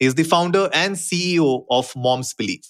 He's 0.00 0.14
the 0.14 0.22
founder 0.22 0.70
and 0.72 0.96
CEO 0.96 1.66
of 1.68 1.94
Moms 1.94 2.32
Belief. 2.32 2.62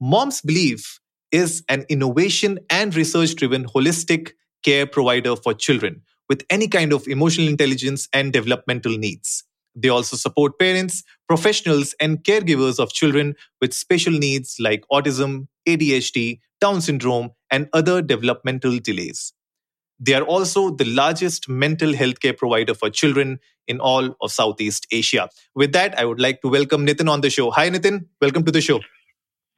Moms 0.00 0.40
Belief 0.40 0.98
is 1.30 1.62
an 1.68 1.84
innovation 1.90 2.58
and 2.70 2.94
research 2.96 3.34
driven 3.34 3.66
holistic 3.66 4.30
care 4.64 4.86
provider 4.86 5.36
for 5.36 5.52
children 5.52 6.00
with 6.30 6.42
any 6.48 6.68
kind 6.68 6.94
of 6.94 7.06
emotional 7.06 7.48
intelligence 7.48 8.08
and 8.14 8.32
developmental 8.32 8.96
needs. 8.96 9.44
They 9.76 9.90
also 9.90 10.16
support 10.16 10.58
parents, 10.58 11.04
professionals, 11.28 11.94
and 12.00 12.24
caregivers 12.24 12.78
of 12.80 12.92
children 12.92 13.34
with 13.60 13.74
special 13.74 14.14
needs 14.14 14.56
like 14.58 14.82
autism, 14.90 15.48
ADHD, 15.68 16.40
Down 16.62 16.80
syndrome, 16.80 17.30
and 17.50 17.68
other 17.74 18.00
developmental 18.00 18.78
delays. 18.78 19.34
They 20.00 20.14
are 20.14 20.22
also 20.22 20.70
the 20.70 20.86
largest 20.86 21.48
mental 21.48 21.94
health 21.94 22.20
care 22.20 22.32
provider 22.32 22.74
for 22.74 22.88
children 22.88 23.38
in 23.68 23.80
all 23.80 24.16
of 24.22 24.32
Southeast 24.32 24.86
Asia. 24.90 25.28
With 25.54 25.72
that, 25.72 25.98
I 25.98 26.06
would 26.06 26.18
like 26.18 26.40
to 26.40 26.48
welcome 26.48 26.86
Nitin 26.86 27.08
on 27.08 27.20
the 27.20 27.28
show. 27.28 27.50
Hi, 27.50 27.68
Nitin. 27.68 28.06
Welcome 28.20 28.44
to 28.44 28.50
the 28.50 28.62
show. 28.62 28.80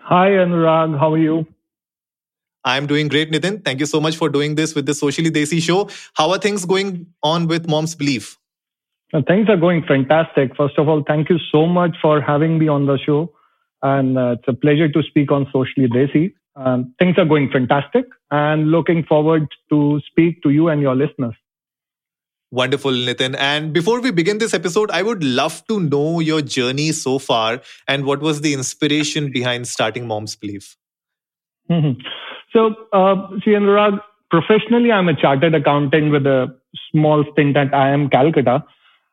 Hi, 0.01 0.30
Anurag. 0.30 0.98
How 0.98 1.12
are 1.12 1.18
you? 1.18 1.46
I'm 2.65 2.87
doing 2.87 3.09
great, 3.09 3.30
Nitin. 3.30 3.65
Thank 3.65 3.80
you 3.80 3.87
so 3.87 4.01
much 4.01 4.16
for 4.16 4.29
doing 4.29 4.57
this 4.57 4.74
with 4.74 4.87
the 4.87 4.95
Socially 4.95 5.30
Desi 5.30 5.60
show. 5.62 5.88
How 6.15 6.30
are 6.30 6.38
things 6.38 6.65
going 6.65 7.06
on 7.23 7.46
with 7.46 7.68
Mom's 7.68 7.95
Belief? 7.95 8.37
Uh, 9.15 9.23
things 9.27 9.49
are 9.49 9.56
going 9.56 9.84
fantastic. 9.87 10.56
First 10.56 10.79
of 10.79 10.88
all, 10.88 11.04
thank 11.06 11.29
you 11.29 11.38
so 11.51 11.66
much 11.66 11.96
for 12.01 12.21
having 12.21 12.59
me 12.59 12.68
on 12.68 12.87
the 12.87 12.99
show. 12.99 13.32
And 13.82 14.16
uh, 14.16 14.37
it's 14.38 14.49
a 14.49 14.54
pleasure 14.54 14.88
to 14.90 15.02
speak 15.02 15.30
on 15.32 15.46
Socially 15.52 15.88
Desi. 15.88 16.34
Um, 16.55 16.95
things 16.99 17.17
are 17.19 17.25
going 17.25 17.51
fantastic 17.51 18.05
and 18.31 18.71
looking 18.71 19.05
forward 19.05 19.49
to 19.71 20.01
speak 20.07 20.43
to 20.43 20.51
you 20.51 20.69
and 20.69 20.83
your 20.83 20.95
listeners. 20.95 21.35
Wonderful, 22.51 22.93
Nitin. 22.93 23.35
And 23.39 23.73
before 23.73 24.01
we 24.01 24.11
begin 24.11 24.37
this 24.37 24.53
episode, 24.53 24.91
I 24.91 25.03
would 25.03 25.25
love 25.25 25.67
to 25.69 25.80
know 25.80 26.21
your 26.21 26.43
journey 26.43 26.93
so 26.93 27.19
far 27.19 27.63
and 27.89 28.05
what 28.05 28.21
was 28.21 28.43
the 28.43 28.53
inspiration 28.53 29.33
behind 29.33 29.67
starting 29.67 30.07
Moms 30.07 30.37
Belief. 30.37 30.77
Mm-hmm. 31.71 32.01
So, 32.53 32.75
uh, 32.93 33.29
see, 33.43 33.53
Anurag, 33.53 33.99
professionally, 34.30 34.93
I'm 34.93 35.09
a 35.09 35.19
chartered 35.19 35.55
accountant 35.55 36.13
with 36.13 36.27
a 36.27 36.55
small 36.91 37.25
stint 37.33 37.57
at 37.57 37.71
IIM 37.71 38.11
Calcutta. 38.11 38.65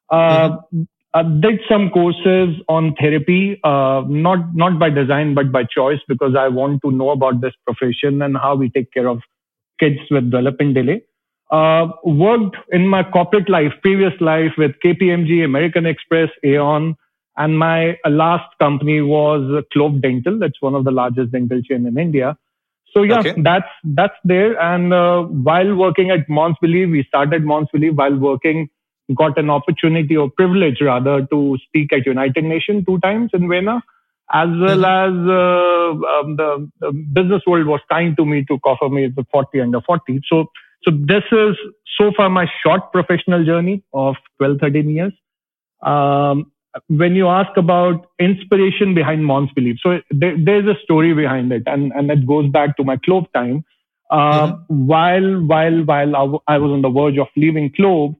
Uh, 0.09 0.49
mm-hmm. 0.49 0.81
I 1.13 1.23
did 1.23 1.59
some 1.67 1.89
courses 1.89 2.55
on 2.67 2.93
therapy, 2.99 3.59
uh, 3.63 4.03
not 4.07 4.55
not 4.55 4.77
by 4.77 4.89
design 4.91 5.33
but 5.33 5.51
by 5.51 5.63
choice 5.63 5.99
because 6.07 6.35
I 6.37 6.47
want 6.49 6.81
to 6.83 6.91
know 6.91 7.09
about 7.09 7.41
this 7.41 7.53
profession 7.65 8.21
and 8.21 8.37
how 8.37 8.55
we 8.55 8.69
take 8.69 8.91
care 8.93 9.07
of 9.07 9.19
kids 9.79 9.99
with 10.11 10.25
development 10.25 10.75
delay. 10.75 11.01
Uh, 11.49 11.87
worked 12.03 12.57
in 12.71 12.87
my 12.87 13.01
corporate 13.01 13.49
life, 13.49 13.73
previous 13.81 14.13
life 14.21 14.51
with 14.55 14.71
KPMG, 14.85 15.43
American 15.43 15.87
Express, 15.87 16.29
Aon, 16.45 16.95
and 17.37 17.57
my 17.57 17.97
last 18.07 18.45
company 18.59 19.01
was 19.01 19.63
Clove 19.73 20.01
Dental. 20.03 20.37
That's 20.37 20.61
one 20.61 20.75
of 20.75 20.83
the 20.83 20.91
largest 20.91 21.31
dental 21.31 21.59
chain 21.63 21.87
in 21.87 21.97
India. 21.97 22.37
So 22.93 23.01
yeah, 23.01 23.19
okay. 23.19 23.33
that's 23.37 23.69
that's 23.83 24.15
there. 24.23 24.59
And 24.59 24.93
uh, 24.93 25.23
while 25.23 25.75
working 25.75 26.11
at 26.11 26.29
Moms 26.29 26.57
Belief, 26.61 26.89
we 26.91 27.03
started 27.07 27.43
Moms 27.43 27.69
Belief 27.73 27.95
while 27.95 28.15
working 28.15 28.69
got 29.15 29.37
an 29.37 29.49
opportunity 29.49 30.15
or 30.15 30.29
privilege 30.29 30.77
rather 30.81 31.25
to 31.27 31.57
speak 31.67 31.93
at 31.93 32.05
United 32.05 32.43
Nations 32.43 32.85
two 32.85 32.99
times 32.99 33.31
in 33.33 33.49
Vienna, 33.49 33.81
as 34.31 34.49
well 34.49 34.77
mm-hmm. 34.77 34.85
as 34.85 35.29
uh, 35.29 36.19
um, 36.19 36.35
the, 36.35 36.71
the, 36.79 36.91
business 36.91 37.41
world 37.47 37.67
was 37.67 37.81
kind 37.91 38.15
to 38.17 38.25
me 38.25 38.45
to 38.45 38.59
offer 38.63 38.89
me 38.89 39.07
the 39.07 39.25
40 39.31 39.61
under 39.61 39.81
40. 39.81 40.21
So, 40.27 40.45
so 40.83 40.91
this 40.91 41.23
is 41.31 41.55
so 41.97 42.11
far 42.15 42.29
my 42.29 42.45
short 42.63 42.91
professional 42.91 43.43
journey 43.43 43.83
of 43.93 44.15
12, 44.37 44.57
13 44.61 44.89
years. 44.89 45.13
Um, 45.81 46.51
when 46.87 47.15
you 47.15 47.27
ask 47.27 47.55
about 47.57 48.07
inspiration 48.19 48.93
behind 48.93 49.25
Moms 49.25 49.51
Belief, 49.55 49.77
so 49.81 49.99
there, 50.11 50.35
there's 50.37 50.67
a 50.67 50.79
story 50.83 51.13
behind 51.13 51.51
it, 51.51 51.63
and, 51.65 51.91
and 51.93 52.11
it 52.11 52.27
goes 52.27 52.49
back 52.51 52.77
to 52.77 52.83
my 52.83 52.97
Clove 52.97 53.25
time. 53.33 53.65
Uh, 54.11 54.53
mm-hmm. 54.53 54.87
While 54.87 55.41
while 55.41 55.83
while 55.83 56.41
I, 56.47 56.55
I 56.55 56.57
was 56.57 56.71
on 56.71 56.81
the 56.81 56.89
verge 56.89 57.19
of 57.19 57.27
leaving 57.35 57.71
Clove, 57.75 58.15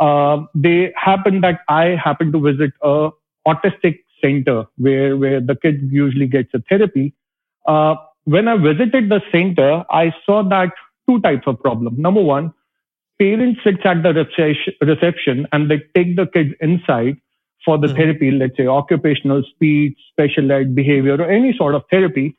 uh, 0.00 0.38
they 0.54 0.92
happened 0.96 1.44
that 1.44 1.60
I 1.68 1.96
happened 2.02 2.32
to 2.32 2.40
visit 2.40 2.72
a 2.82 3.10
autistic 3.46 4.00
center 4.20 4.64
where, 4.76 5.16
where 5.16 5.40
the 5.40 5.54
kid 5.54 5.88
usually 5.90 6.26
gets 6.26 6.50
a 6.54 6.62
therapy. 6.68 7.14
Uh, 7.66 7.94
when 8.24 8.48
I 8.48 8.56
visited 8.56 9.10
the 9.10 9.20
center, 9.30 9.84
I 9.90 10.12
saw 10.24 10.42
that 10.48 10.70
two 11.08 11.20
types 11.20 11.46
of 11.46 11.60
problem. 11.60 11.94
Number 12.00 12.22
one, 12.22 12.52
parents 13.20 13.60
sit 13.62 13.84
at 13.84 14.02
the 14.02 14.26
reception 14.80 15.46
and 15.52 15.70
they 15.70 15.82
take 15.94 16.16
the 16.16 16.26
kids 16.26 16.54
inside 16.60 17.16
for 17.64 17.78
the 17.78 17.86
mm-hmm. 17.86 17.96
therapy, 17.96 18.30
let's 18.30 18.56
say 18.56 18.66
occupational 18.66 19.42
speech, 19.54 19.98
special 20.10 20.50
ed, 20.52 20.74
behavior, 20.74 21.14
or 21.14 21.30
any 21.30 21.54
sort 21.56 21.74
of 21.74 21.82
therapy. 21.90 22.36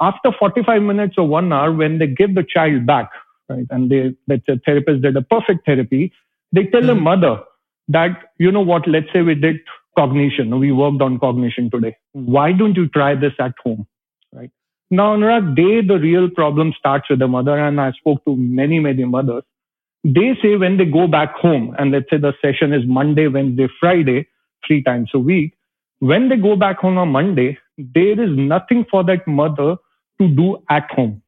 After 0.00 0.32
45 0.36 0.82
minutes 0.82 1.14
or 1.18 1.28
one 1.28 1.52
hour, 1.52 1.72
when 1.72 1.98
they 1.98 2.08
give 2.08 2.34
the 2.34 2.42
child 2.42 2.84
back, 2.86 3.10
right, 3.48 3.66
and 3.70 3.90
they, 3.90 4.16
let's 4.26 4.44
say 4.46 4.60
therapist 4.64 5.02
did 5.02 5.16
a 5.16 5.22
perfect 5.22 5.64
therapy, 5.64 6.12
they 6.54 6.64
tell 6.66 6.82
mm-hmm. 6.82 6.98
a 6.98 7.08
mother 7.10 7.40
that, 7.88 8.32
you 8.38 8.50
know 8.52 8.60
what, 8.60 8.86
let's 8.86 9.12
say 9.12 9.22
we 9.22 9.34
did 9.34 9.56
cognition, 9.98 10.58
we 10.58 10.72
worked 10.72 11.02
on 11.02 11.18
cognition 11.18 11.70
today. 11.70 11.96
Why 12.12 12.52
don't 12.52 12.76
you 12.76 12.88
try 12.88 13.14
this 13.14 13.32
at 13.38 13.54
home? 13.62 13.86
Right. 14.32 14.50
Now, 14.90 15.16
Anurag, 15.16 15.56
they, 15.56 15.86
the 15.86 15.98
real 15.98 16.30
problem 16.30 16.72
starts 16.78 17.10
with 17.10 17.18
the 17.18 17.28
mother. 17.28 17.58
And 17.58 17.80
I 17.80 17.92
spoke 17.92 18.24
to 18.24 18.36
many, 18.36 18.78
many 18.78 19.04
mothers. 19.04 19.42
They 20.04 20.38
say 20.42 20.56
when 20.56 20.76
they 20.76 20.84
go 20.84 21.06
back 21.06 21.34
home, 21.34 21.74
and 21.78 21.90
let's 21.90 22.10
say 22.10 22.18
the 22.18 22.34
session 22.42 22.72
is 22.72 22.86
Monday, 22.86 23.26
Wednesday, 23.26 23.68
Friday, 23.80 24.28
three 24.66 24.82
times 24.82 25.10
a 25.14 25.18
week. 25.18 25.54
When 25.98 26.28
they 26.28 26.36
go 26.36 26.56
back 26.56 26.78
home 26.78 26.98
on 26.98 27.08
Monday, 27.08 27.58
there 27.78 28.20
is 28.20 28.36
nothing 28.36 28.84
for 28.90 29.02
that 29.04 29.26
mother 29.26 29.76
to 30.20 30.28
do 30.28 30.58
at 30.68 30.90
home. 30.90 31.22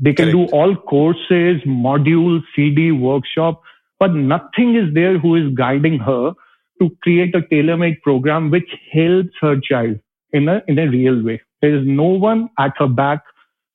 They 0.00 0.12
can 0.12 0.32
Correct. 0.32 0.50
do 0.50 0.56
all 0.56 0.74
courses, 0.74 1.62
modules, 1.64 2.42
CD, 2.56 2.90
workshop, 2.90 3.62
but 4.04 4.14
nothing 4.14 4.74
is 4.80 4.92
there 4.94 5.18
who 5.18 5.34
is 5.34 5.54
guiding 5.54 5.98
her 5.98 6.32
to 6.80 6.90
create 7.02 7.34
a 7.34 7.42
tailor-made 7.52 8.02
program 8.02 8.50
which 8.50 8.74
helps 8.92 9.44
her 9.44 9.54
child 9.68 9.98
in 10.32 10.48
a 10.54 10.60
in 10.72 10.78
a 10.78 10.88
real 10.94 11.22
way. 11.28 11.40
There 11.62 11.74
is 11.76 11.86
no 11.86 12.10
one 12.24 12.48
at 12.64 12.82
her 12.82 12.88
back. 12.88 13.22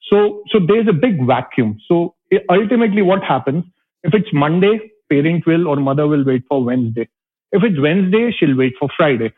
So 0.09 0.44
so 0.51 0.59
there's 0.72 0.91
a 0.94 0.97
big 1.06 1.25
vacuum. 1.31 1.78
So 1.88 2.16
ultimately, 2.57 3.01
what 3.01 3.23
happens 3.23 3.63
if 4.03 4.13
it's 4.13 4.34
Monday, 4.34 4.91
parent 5.12 5.47
will 5.47 5.67
or 5.67 5.78
mother 5.78 6.07
will 6.07 6.23
wait 6.23 6.44
for 6.47 6.63
Wednesday. 6.63 7.07
If 7.51 7.63
it's 7.63 7.79
Wednesday, 7.79 8.31
she'll 8.38 8.56
wait 8.56 8.73
for 8.79 8.90
Friday. 8.96 9.34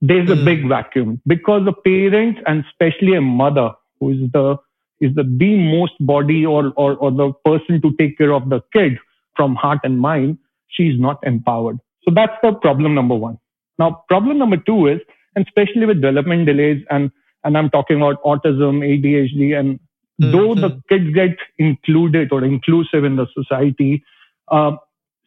There's 0.00 0.30
a 0.30 0.34
mm. 0.34 0.44
big 0.44 0.68
vacuum 0.68 1.20
because 1.26 1.64
the 1.64 1.72
parents 1.72 2.40
and 2.46 2.64
especially 2.70 3.14
a 3.14 3.20
mother 3.20 3.70
who 4.00 4.10
is 4.10 4.32
the 4.32 4.56
is 5.00 5.14
the, 5.14 5.24
the 5.24 5.56
most 5.76 5.94
body 6.00 6.44
or, 6.44 6.72
or 6.76 6.96
or 6.96 7.10
the 7.22 7.32
person 7.44 7.80
to 7.82 7.94
take 8.02 8.18
care 8.18 8.32
of 8.32 8.48
the 8.48 8.60
kid 8.72 8.98
from 9.36 9.54
heart 9.54 9.80
and 9.84 9.98
mind, 10.00 10.38
she's 10.68 10.98
not 10.98 11.18
empowered. 11.22 11.78
So 12.04 12.12
that's 12.14 12.34
the 12.42 12.52
problem 12.52 12.94
number 12.94 13.14
one. 13.14 13.38
Now, 13.78 14.04
problem 14.08 14.38
number 14.38 14.56
two 14.56 14.88
is, 14.88 15.00
and 15.34 15.46
especially 15.46 15.86
with 15.86 16.02
development 16.02 16.46
delays, 16.46 16.84
and, 16.90 17.10
and 17.44 17.56
I'm 17.56 17.70
talking 17.70 17.96
about 17.96 18.22
autism, 18.22 18.80
ADHD, 18.82 19.58
and 19.58 19.78
mm-hmm. 20.20 20.32
though 20.32 20.54
the 20.54 20.82
kids 20.88 21.14
get 21.14 21.36
included 21.58 22.32
or 22.32 22.44
inclusive 22.44 23.04
in 23.04 23.16
the 23.16 23.26
society, 23.34 24.04
uh, 24.48 24.72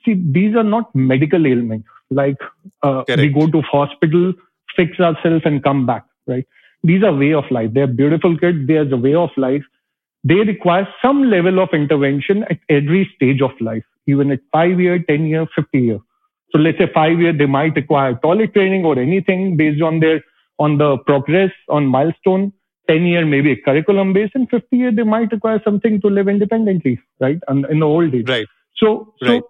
see, 0.04 0.14
these 0.14 0.56
are 0.56 0.64
not 0.64 0.94
medical 0.96 1.46
ailments. 1.48 1.88
Like 2.12 2.38
uh, 2.84 3.04
we 3.08 3.30
go 3.30 3.48
to 3.48 3.62
hospital, 3.62 4.34
fix 4.76 5.00
ourselves, 5.00 5.42
and 5.46 5.64
come 5.64 5.86
back, 5.86 6.06
right? 6.28 6.46
These 6.84 7.04
are 7.04 7.16
way 7.16 7.34
of 7.34 7.46
life. 7.50 7.72
They're 7.74 7.88
beautiful 7.88 8.38
kids. 8.38 8.68
There's 8.68 8.92
a 8.92 8.98
way 8.98 9.16
of 9.16 9.32
life. 9.38 9.64
They 10.24 10.36
require 10.36 10.88
some 11.02 11.24
level 11.24 11.60
of 11.60 11.70
intervention 11.74 12.44
at 12.44 12.60
every 12.70 13.10
stage 13.16 13.42
of 13.42 13.52
life 13.60 13.84
even 14.08 14.32
at 14.32 14.40
five 14.52 14.80
year, 14.80 15.00
10 15.00 15.26
year, 15.26 15.48
50 15.56 15.80
year. 15.80 16.00
So 16.52 16.60
let's 16.60 16.78
say 16.78 16.90
five 16.94 17.20
year, 17.20 17.34
they 17.34 17.46
might 17.46 17.76
require 17.76 18.18
toilet 18.22 18.54
training 18.54 18.86
or 18.86 18.98
anything 18.98 19.58
based 19.58 19.82
on 19.82 20.00
their, 20.00 20.24
on 20.60 20.78
the 20.78 20.98
progress, 21.06 21.52
on 21.70 21.86
milestone. 21.88 22.54
10 22.88 23.06
year, 23.06 23.26
maybe 23.26 23.52
a 23.52 23.56
curriculum 23.56 24.14
based 24.14 24.36
and 24.36 24.48
50 24.50 24.78
year, 24.78 24.92
they 24.92 25.04
might 25.04 25.32
require 25.32 25.60
something 25.64 26.00
to 26.02 26.08
live 26.08 26.28
independently, 26.28 27.00
right? 27.20 27.40
And 27.48 27.66
in 27.66 27.80
the 27.80 27.86
old 27.86 28.14
age. 28.14 28.30
Right. 28.30 28.48
So, 28.78 29.14
so 29.24 29.28
right. 29.28 29.44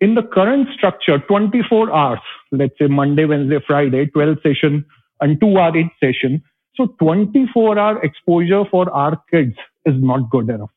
in 0.00 0.14
the 0.14 0.22
current 0.22 0.68
structure, 0.76 1.18
24 1.18 1.92
hours, 1.92 2.20
let's 2.52 2.74
say 2.78 2.86
Monday, 2.86 3.24
Wednesday, 3.24 3.58
Friday, 3.66 4.06
12 4.06 4.38
session 4.44 4.84
and 5.20 5.40
two 5.40 5.58
hour 5.58 5.76
each 5.76 5.92
session, 6.00 6.42
So 6.76 6.86
24 6.98 7.78
hour 7.78 8.02
exposure 8.02 8.64
for 8.70 8.90
our 8.90 9.20
kids 9.30 9.56
is 9.84 9.94
not 9.98 10.30
good 10.30 10.48
enough. 10.48 10.70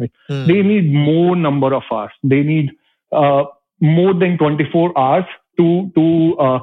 Right? 0.00 0.12
Mm. 0.30 0.46
They 0.46 0.62
need 0.62 0.92
more 0.92 1.36
number 1.36 1.74
of 1.74 1.82
hours. 1.92 2.12
They 2.22 2.42
need 2.42 2.70
uh, 3.12 3.44
more 3.80 4.14
than 4.14 4.38
24 4.38 4.98
hours 4.98 5.24
to 5.58 5.90
to 5.94 6.36
uh, 6.38 6.58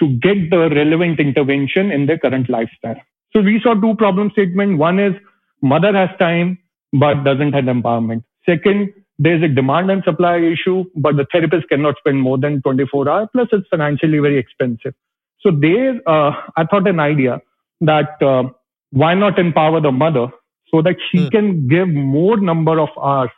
to 0.00 0.08
get 0.18 0.50
the 0.50 0.68
relevant 0.70 1.20
intervention 1.20 1.90
in 1.90 2.06
their 2.06 2.18
current 2.18 2.48
lifestyle. 2.48 3.00
So 3.32 3.40
we 3.40 3.60
saw 3.62 3.74
two 3.74 3.94
problem 3.96 4.30
statements. 4.30 4.78
One 4.78 4.98
is 4.98 5.14
mother 5.62 5.92
has 5.92 6.10
time 6.18 6.58
but 6.92 7.24
doesn't 7.24 7.52
have 7.52 7.64
empowerment. 7.64 8.24
Second, 8.46 8.92
there's 9.18 9.42
a 9.42 9.48
demand 9.48 9.90
and 9.90 10.02
supply 10.04 10.38
issue, 10.38 10.84
but 10.94 11.16
the 11.16 11.26
therapist 11.30 11.68
cannot 11.68 11.96
spend 11.98 12.20
more 12.20 12.38
than 12.38 12.62
24 12.62 13.08
hours. 13.08 13.28
Plus, 13.32 13.48
it's 13.52 13.68
financially 13.68 14.18
very 14.20 14.38
expensive. 14.38 14.94
So 15.40 15.50
there, 15.50 16.00
uh, 16.06 16.32
I 16.56 16.64
thought 16.64 16.88
an 16.88 17.00
idea 17.00 17.40
that 17.80 18.22
uh, 18.22 18.44
why 18.90 19.14
not 19.14 19.38
empower 19.38 19.80
the 19.80 19.92
mother 19.92 20.28
so 20.70 20.82
that 20.82 20.96
she 21.10 21.24
hmm. 21.24 21.28
can 21.28 21.68
give 21.68 21.88
more 21.88 22.36
number 22.36 22.78
of 22.80 22.88
hours 23.00 23.30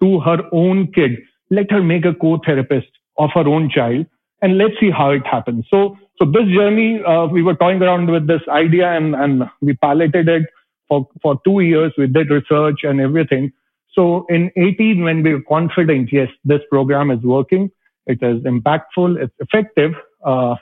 to 0.00 0.20
her 0.20 0.38
own 0.52 0.92
kid. 0.92 1.18
Let 1.50 1.70
her 1.70 1.82
make 1.82 2.04
a 2.04 2.14
co-therapist 2.14 2.88
of 3.18 3.30
her 3.34 3.48
own 3.48 3.70
child, 3.70 4.06
and 4.42 4.58
let's 4.58 4.74
see 4.78 4.90
how 4.90 5.10
it 5.10 5.26
happens. 5.26 5.66
So, 5.70 5.96
so 6.18 6.24
this 6.24 6.46
journey, 6.54 7.02
uh, 7.02 7.26
we 7.26 7.42
were 7.42 7.54
toying 7.54 7.82
around 7.82 8.10
with 8.10 8.26
this 8.26 8.42
idea, 8.48 8.92
and 8.92 9.14
and 9.14 9.44
we 9.60 9.74
piloted 9.74 10.28
it 10.28 10.44
for 10.88 11.08
for 11.22 11.40
two 11.44 11.60
years. 11.60 11.92
We 11.98 12.06
did 12.06 12.30
research 12.30 12.80
and 12.82 13.00
everything. 13.00 13.52
So 13.98 14.26
in 14.28 14.52
18, 14.56 15.02
when 15.02 15.24
we 15.24 15.34
were 15.34 15.42
confident, 15.48 16.10
yes, 16.12 16.28
this 16.44 16.60
program 16.70 17.10
is 17.10 17.20
working, 17.22 17.70
it 18.06 18.22
is 18.22 18.42
impactful, 18.44 19.20
it's 19.20 19.34
effective. 19.40 19.92
Uh, 20.24 20.54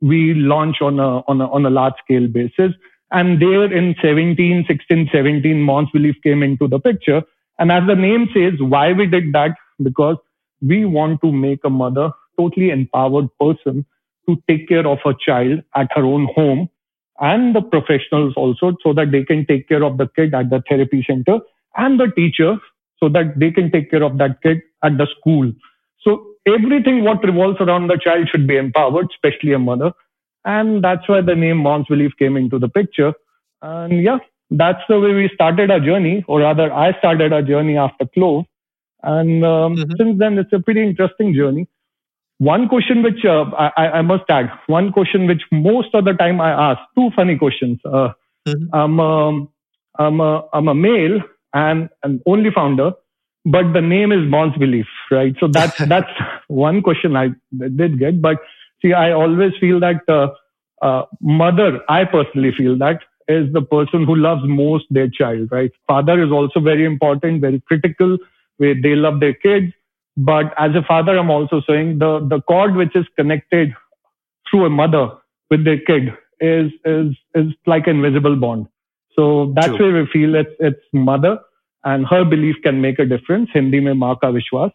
we 0.00 0.34
launch 0.34 0.78
on 0.80 0.98
a, 0.98 1.20
on 1.28 1.40
a, 1.40 1.48
on 1.50 1.66
a 1.66 1.70
large 1.70 1.94
scale 2.02 2.26
basis. 2.26 2.72
And 3.12 3.40
there 3.42 3.72
in 3.72 3.94
17, 4.00 4.64
16, 4.68 5.10
17, 5.12 5.60
Moms 5.60 5.88
Belief 5.92 6.16
came 6.22 6.42
into 6.42 6.68
the 6.68 6.78
picture. 6.78 7.22
And 7.58 7.72
as 7.72 7.82
the 7.86 7.96
name 7.96 8.28
says, 8.34 8.54
why 8.60 8.92
we 8.92 9.06
did 9.06 9.32
that? 9.32 9.56
Because 9.82 10.16
we 10.62 10.84
want 10.84 11.20
to 11.22 11.32
make 11.32 11.60
a 11.64 11.70
mother 11.70 12.10
totally 12.38 12.70
empowered 12.70 13.28
person 13.38 13.84
to 14.28 14.36
take 14.48 14.68
care 14.68 14.86
of 14.86 14.98
her 15.04 15.14
child 15.26 15.60
at 15.74 15.88
her 15.94 16.04
own 16.04 16.28
home 16.34 16.68
and 17.20 17.54
the 17.54 17.60
professionals 17.60 18.32
also 18.36 18.74
so 18.82 18.92
that 18.94 19.10
they 19.12 19.24
can 19.24 19.44
take 19.46 19.68
care 19.68 19.84
of 19.84 19.98
the 19.98 20.08
kid 20.16 20.34
at 20.34 20.50
the 20.50 20.62
therapy 20.68 21.04
center 21.06 21.38
and 21.76 22.00
the 22.00 22.10
teacher 22.16 22.56
so 22.98 23.08
that 23.08 23.38
they 23.38 23.50
can 23.50 23.70
take 23.70 23.90
care 23.90 24.02
of 24.02 24.18
that 24.18 24.42
kid 24.42 24.60
at 24.82 24.96
the 24.96 25.06
school. 25.18 25.52
So 26.02 26.26
everything 26.46 27.04
what 27.04 27.22
revolves 27.24 27.60
around 27.60 27.88
the 27.88 27.98
child 28.02 28.28
should 28.30 28.46
be 28.46 28.56
empowered, 28.56 29.08
especially 29.10 29.52
a 29.52 29.58
mother. 29.58 29.92
And 30.44 30.82
that's 30.82 31.08
why 31.08 31.20
the 31.20 31.34
name 31.34 31.58
Moms 31.58 31.86
Belief 31.88 32.12
came 32.18 32.36
into 32.36 32.58
the 32.58 32.68
picture. 32.68 33.12
And 33.62 34.02
yeah, 34.02 34.18
that's 34.50 34.82
the 34.88 34.98
way 34.98 35.12
we 35.12 35.30
started 35.34 35.70
our 35.70 35.80
journey, 35.80 36.24
or 36.26 36.40
rather, 36.40 36.72
I 36.72 36.96
started 36.98 37.32
our 37.32 37.42
journey 37.42 37.76
after 37.76 38.06
Clove. 38.06 38.46
And 39.02 39.44
um, 39.44 39.76
mm-hmm. 39.76 39.92
since 39.98 40.18
then, 40.18 40.38
it's 40.38 40.52
a 40.52 40.60
pretty 40.60 40.82
interesting 40.82 41.34
journey. 41.34 41.68
One 42.38 42.68
question 42.68 43.02
which 43.02 43.24
uh, 43.24 43.44
I, 43.76 43.98
I, 43.98 44.02
must 44.02 44.24
add, 44.30 44.50
one 44.66 44.92
question 44.92 45.26
which 45.26 45.42
most 45.52 45.88
of 45.94 46.06
the 46.06 46.14
time 46.14 46.40
I 46.40 46.70
ask, 46.70 46.80
two 46.96 47.10
funny 47.14 47.36
questions. 47.36 47.78
Uh, 47.84 48.12
mm-hmm. 48.48 48.74
I'm, 48.74 48.98
um, 48.98 49.48
I'm, 49.98 50.20
a, 50.20 50.48
I'm 50.54 50.68
a 50.68 50.74
male 50.74 51.20
and 51.52 51.90
an 52.02 52.22
only 52.26 52.50
founder 52.50 52.92
but 53.44 53.72
the 53.72 53.80
name 53.80 54.12
is 54.12 54.28
Moms 54.28 54.56
Belief, 54.58 54.86
right? 55.10 55.34
So 55.40 55.48
that's 55.48 55.76
that's 55.88 56.10
one 56.48 56.82
question 56.82 57.16
I 57.16 57.30
did 57.56 57.98
get. 57.98 58.20
But 58.20 58.38
see, 58.82 58.92
I 58.92 59.12
always 59.12 59.52
feel 59.60 59.80
that 59.80 60.02
uh, 60.08 60.28
uh, 60.82 61.04
mother, 61.20 61.80
I 61.88 62.04
personally 62.04 62.52
feel 62.56 62.76
that 62.78 63.00
is 63.28 63.52
the 63.52 63.62
person 63.62 64.04
who 64.04 64.16
loves 64.16 64.42
most 64.44 64.86
their 64.90 65.08
child, 65.08 65.50
right? 65.52 65.70
Father 65.86 66.22
is 66.22 66.32
also 66.32 66.60
very 66.60 66.84
important, 66.84 67.40
very 67.40 67.60
critical, 67.60 68.18
where 68.56 68.74
they 68.74 68.94
love 68.94 69.20
their 69.20 69.34
kids. 69.34 69.72
But 70.16 70.52
as 70.58 70.74
a 70.74 70.82
father, 70.82 71.16
I'm 71.16 71.30
also 71.30 71.62
saying 71.68 71.98
the 71.98 72.26
the 72.28 72.40
cord 72.42 72.74
which 72.74 72.96
is 72.96 73.06
connected 73.16 73.72
through 74.50 74.66
a 74.66 74.70
mother 74.70 75.10
with 75.50 75.64
their 75.64 75.80
kid 75.80 76.12
is 76.40 76.72
is 76.84 77.14
is 77.34 77.52
like 77.66 77.86
an 77.86 77.96
invisible 77.96 78.36
bond. 78.36 78.66
So 79.14 79.52
that's 79.54 79.68
True. 79.68 79.92
where 79.92 80.02
we 80.02 80.10
feel 80.12 80.34
it's 80.34 80.54
it's 80.58 80.84
mother 80.92 81.38
and 81.84 82.06
her 82.06 82.24
belief 82.24 82.56
can 82.62 82.80
make 82.80 82.98
a 82.98 83.06
difference. 83.06 83.50
Hindi 83.52 83.80
mein 83.80 83.98
maa 83.98 84.14
ka 84.14 84.32
vishwas. 84.32 84.72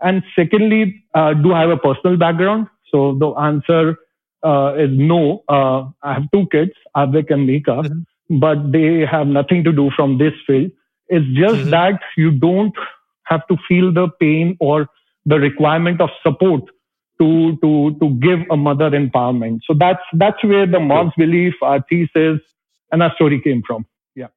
And 0.00 0.22
secondly, 0.34 1.04
uh, 1.14 1.32
do 1.34 1.52
I 1.54 1.60
have 1.62 1.70
a 1.70 1.76
personal 1.76 2.16
background? 2.16 2.66
So 2.90 3.16
the 3.18 3.30
answer 3.30 3.96
uh, 4.42 4.74
is 4.76 4.90
no. 4.92 5.42
Uh, 5.48 5.88
I 6.02 6.14
have 6.14 6.30
two 6.32 6.46
kids, 6.50 6.72
Avik 6.96 7.30
and 7.30 7.46
Mika, 7.46 7.82
mm-hmm. 7.82 8.38
but 8.38 8.72
they 8.72 9.04
have 9.10 9.26
nothing 9.26 9.64
to 9.64 9.72
do 9.72 9.90
from 9.96 10.18
this 10.18 10.32
field. 10.46 10.70
It's 11.08 11.26
just 11.38 11.60
mm-hmm. 11.60 11.70
that 11.70 12.00
you 12.16 12.30
don't 12.30 12.74
have 13.24 13.46
to 13.48 13.56
feel 13.68 13.92
the 13.92 14.08
pain 14.20 14.56
or 14.60 14.88
the 15.24 15.38
requirement 15.38 16.00
of 16.00 16.10
support 16.22 16.62
to 17.20 17.56
to 17.62 17.96
to 18.00 18.10
give 18.20 18.40
a 18.50 18.56
mother 18.56 18.90
empowerment. 18.90 19.60
So 19.66 19.74
that's 19.74 20.02
that's 20.12 20.42
where 20.44 20.66
the 20.66 20.80
Moms 20.80 21.12
belief, 21.16 21.54
our 21.62 21.84
thesis, 21.88 22.40
and 22.92 23.02
our 23.02 23.12
story 23.14 23.40
came 23.40 23.62
from. 23.66 23.86
Yeah, 24.14 24.28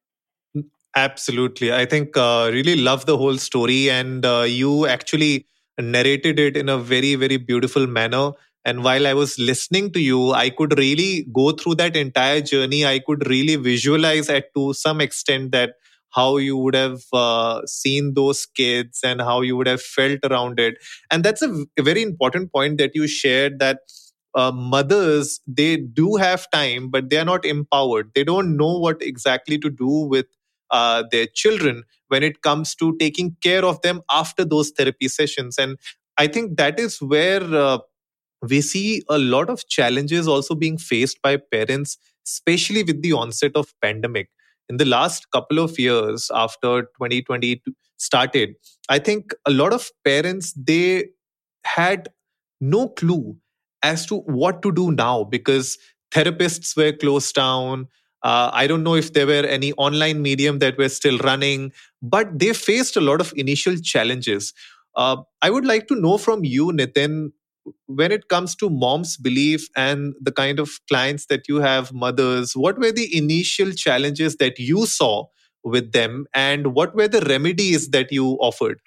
absolutely. 0.96 1.72
I 1.72 1.84
think 1.86 2.16
uh, 2.16 2.50
really 2.52 2.76
love 2.76 3.06
the 3.06 3.16
whole 3.16 3.38
story 3.38 3.90
and 3.90 4.24
uh, 4.24 4.44
you 4.46 4.86
actually 4.86 5.46
narrated 5.78 6.38
it 6.38 6.56
in 6.56 6.68
a 6.68 6.78
very 6.78 7.14
very 7.14 7.36
beautiful 7.36 7.86
manner. 7.86 8.32
And 8.64 8.84
while 8.84 9.06
I 9.06 9.14
was 9.14 9.38
listening 9.38 9.90
to 9.92 10.00
you 10.00 10.32
I 10.32 10.50
could 10.50 10.76
really 10.78 11.26
go 11.32 11.52
through 11.52 11.76
that 11.76 11.96
entire 11.96 12.40
journey. 12.40 12.84
I 12.86 12.98
could 13.00 13.26
really 13.28 13.56
visualize 13.56 14.28
at 14.28 14.54
to 14.54 14.72
some 14.74 15.00
extent 15.00 15.52
that 15.52 15.74
how 16.10 16.36
you 16.38 16.56
would 16.56 16.74
have 16.74 17.00
uh, 17.12 17.62
seen 17.66 18.14
those 18.14 18.44
kids 18.44 19.00
and 19.04 19.20
how 19.20 19.42
you 19.42 19.56
would 19.56 19.68
have 19.68 19.80
felt 19.80 20.18
around 20.24 20.58
it. 20.58 20.74
And 21.10 21.22
that's 21.24 21.40
a, 21.40 21.64
very 21.80 22.02
important 22.02 22.52
point 22.52 22.78
that 22.78 22.90
you 22.94 23.06
shared 23.06 23.60
that 23.60 23.78
uh, 24.34 24.52
mothers 24.52 25.40
they 25.46 25.76
do 25.76 26.14
have 26.16 26.48
time 26.52 26.88
but 26.88 27.10
they 27.10 27.16
are 27.18 27.24
not 27.24 27.44
empowered. 27.44 28.10
They 28.14 28.24
don't 28.24 28.56
know 28.56 28.78
what 28.78 29.02
exactly 29.02 29.58
to 29.58 29.70
do 29.70 29.88
with 30.08 30.26
uh, 30.70 31.02
their 31.10 31.26
children 31.26 31.84
when 32.08 32.22
it 32.22 32.42
comes 32.42 32.74
to 32.76 32.96
taking 32.98 33.36
care 33.42 33.64
of 33.64 33.80
them 33.82 34.00
after 34.10 34.44
those 34.44 34.70
therapy 34.70 35.08
sessions. 35.08 35.58
And 35.58 35.76
i 36.18 36.26
think 36.26 36.56
that 36.58 36.78
is 36.78 37.00
where 37.00 37.42
uh, 37.42 37.78
we 38.48 38.60
see 38.60 39.02
a 39.08 39.18
lot 39.18 39.50
of 39.50 39.66
challenges 39.68 40.26
also 40.28 40.54
being 40.54 40.78
faced 40.78 41.20
by 41.22 41.36
parents 41.36 41.98
especially 42.26 42.82
with 42.82 43.02
the 43.02 43.12
onset 43.12 43.52
of 43.54 43.72
pandemic. 43.82 44.28
In 44.68 44.76
the 44.76 44.84
last 44.84 45.30
couple 45.32 45.58
of 45.58 45.78
years 45.78 46.30
after 46.32 46.82
2020 46.82 47.62
started 47.96 48.54
i 48.88 48.98
think 48.98 49.34
a 49.46 49.50
lot 49.50 49.72
of 49.72 49.90
parents 50.04 50.52
they 50.54 51.06
had 51.64 52.08
no 52.60 52.88
clue 52.88 53.36
as 53.82 54.06
to 54.06 54.18
what 54.20 54.62
to 54.62 54.72
do 54.72 54.90
now 54.92 55.24
because 55.24 55.76
therapists 56.12 56.76
were 56.76 56.92
closed 56.92 57.34
down 57.34 57.86
uh, 58.22 58.50
I 58.52 58.66
don't 58.66 58.82
know 58.82 58.94
if 58.94 59.12
there 59.12 59.26
were 59.26 59.46
any 59.46 59.72
online 59.74 60.22
medium 60.22 60.58
that 60.58 60.76
were 60.76 60.88
still 60.88 61.18
running, 61.18 61.72
but 62.02 62.38
they 62.38 62.52
faced 62.52 62.96
a 62.96 63.00
lot 63.00 63.20
of 63.20 63.32
initial 63.36 63.76
challenges. 63.76 64.52
Uh, 64.96 65.16
I 65.42 65.50
would 65.50 65.64
like 65.64 65.86
to 65.88 65.94
know 65.94 66.18
from 66.18 66.44
you, 66.44 66.66
Nitin, 66.66 67.32
when 67.86 68.10
it 68.12 68.28
comes 68.28 68.54
to 68.56 68.68
Moms 68.68 69.16
Belief 69.16 69.68
and 69.76 70.14
the 70.20 70.32
kind 70.32 70.58
of 70.58 70.70
clients 70.88 71.26
that 71.26 71.48
you 71.48 71.56
have, 71.56 71.92
mothers, 71.92 72.56
what 72.56 72.78
were 72.78 72.92
the 72.92 73.16
initial 73.16 73.72
challenges 73.72 74.36
that 74.36 74.58
you 74.58 74.86
saw 74.86 75.26
with 75.62 75.92
them, 75.92 76.26
and 76.34 76.74
what 76.74 76.94
were 76.94 77.08
the 77.08 77.20
remedies 77.22 77.90
that 77.90 78.10
you 78.10 78.32
offered? 78.40 78.80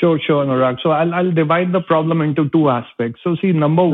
Sure, 0.00 0.18
sure, 0.26 0.44
Anurag. 0.44 0.78
So 0.82 0.90
I'll, 0.90 1.14
I'll 1.14 1.32
divide 1.32 1.72
the 1.72 1.82
problem 1.82 2.22
into 2.22 2.48
two 2.48 2.70
aspects. 2.70 3.20
So, 3.22 3.36
see, 3.40 3.52
number 3.52 3.82
mm. 3.82 3.92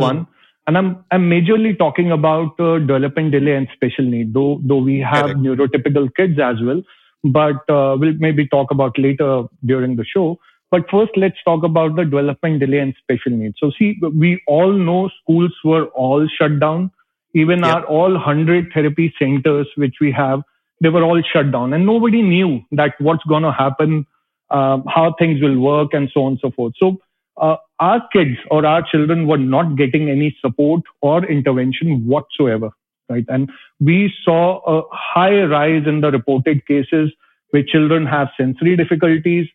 And 0.69 0.77
I'm 0.77 1.05
I'm 1.11 1.29
majorly 1.31 1.77
talking 1.77 2.13
about 2.13 2.61
uh, 2.61 2.79
development 2.79 3.33
delay 3.33 3.57
and 3.57 3.69
special 3.75 4.05
need, 4.05 4.35
though 4.35 4.61
though 4.63 4.83
we 4.89 5.01
have 5.01 5.25
Correct. 5.25 5.39
neurotypical 5.41 6.15
kids 6.15 6.39
as 6.39 6.57
well. 6.63 6.83
But 7.25 7.69
uh, 7.69 7.97
we'll 7.99 8.19
maybe 8.19 8.47
talk 8.47 8.71
about 8.71 8.99
later 8.99 9.45
during 9.65 9.97
the 9.97 10.05
show. 10.05 10.39
But 10.71 10.83
first, 10.91 11.13
let's 11.17 11.43
talk 11.45 11.65
about 11.65 11.97
the 11.97 12.05
development 12.05 12.61
delay 12.61 12.81
and 12.81 12.95
special 13.03 13.33
needs. 13.33 13.57
So, 13.59 13.71
see, 13.79 13.99
we 14.15 14.43
all 14.47 14.73
know 14.73 15.09
schools 15.23 15.53
were 15.65 15.87
all 15.87 16.29
shut 16.39 16.61
down. 16.61 16.91
Even 17.35 17.61
yep. 17.61 17.75
our 17.75 17.85
all 17.87 18.13
100 18.13 18.73
therapy 18.75 19.13
centers, 19.19 19.67
which 19.77 19.95
we 20.01 20.13
have, 20.13 20.43
they 20.83 20.91
were 20.91 21.03
all 21.03 21.23
shut 21.33 21.51
down. 21.51 21.73
And 21.73 21.87
nobody 21.87 22.21
knew 22.21 22.61
that 22.73 22.95
what's 22.99 23.25
going 23.25 23.43
to 23.45 23.53
happen, 23.53 24.07
uh, 24.51 24.79
how 24.87 25.15
things 25.19 25.41
will 25.41 25.59
work, 25.59 25.95
and 25.95 26.11
so 26.13 26.25
on 26.25 26.33
and 26.33 26.41
so 26.41 26.51
forth. 26.51 26.75
So, 26.79 26.99
uh, 27.39 27.57
our 27.81 28.07
kids 28.13 28.39
or 28.51 28.67
our 28.67 28.83
children 28.83 29.27
were 29.27 29.39
not 29.39 29.77
getting 29.77 30.11
any 30.11 30.37
support 30.41 30.83
or 31.01 31.25
intervention 31.25 32.07
whatsoever, 32.07 32.71
right? 33.09 33.25
And 33.29 33.51
we 33.81 34.13
saw 34.25 34.61
a 34.67 34.83
high 34.93 35.43
rise 35.43 35.87
in 35.87 36.01
the 36.01 36.11
reported 36.11 36.67
cases 36.67 37.13
where 37.51 37.63
children 37.63 38.07
have 38.07 38.29
sensory 38.37 38.77
difficulties, 38.77 39.47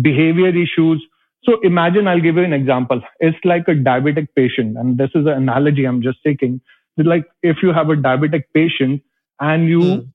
behavior 0.00 0.48
issues. 0.48 1.04
So 1.44 1.58
imagine, 1.62 2.06
I'll 2.06 2.20
give 2.20 2.36
you 2.36 2.44
an 2.44 2.52
example. 2.52 3.00
It's 3.20 3.38
like 3.44 3.66
a 3.68 3.72
diabetic 3.74 4.28
patient, 4.36 4.76
and 4.76 4.96
this 4.96 5.10
is 5.14 5.26
an 5.26 5.32
analogy 5.32 5.84
I'm 5.84 6.02
just 6.02 6.18
taking. 6.24 6.60
It's 6.96 7.08
like 7.08 7.24
if 7.42 7.56
you 7.62 7.72
have 7.72 7.88
a 7.88 7.96
diabetic 7.96 8.44
patient 8.54 9.02
and 9.40 9.68
you 9.68 9.80
mm. 9.80 10.08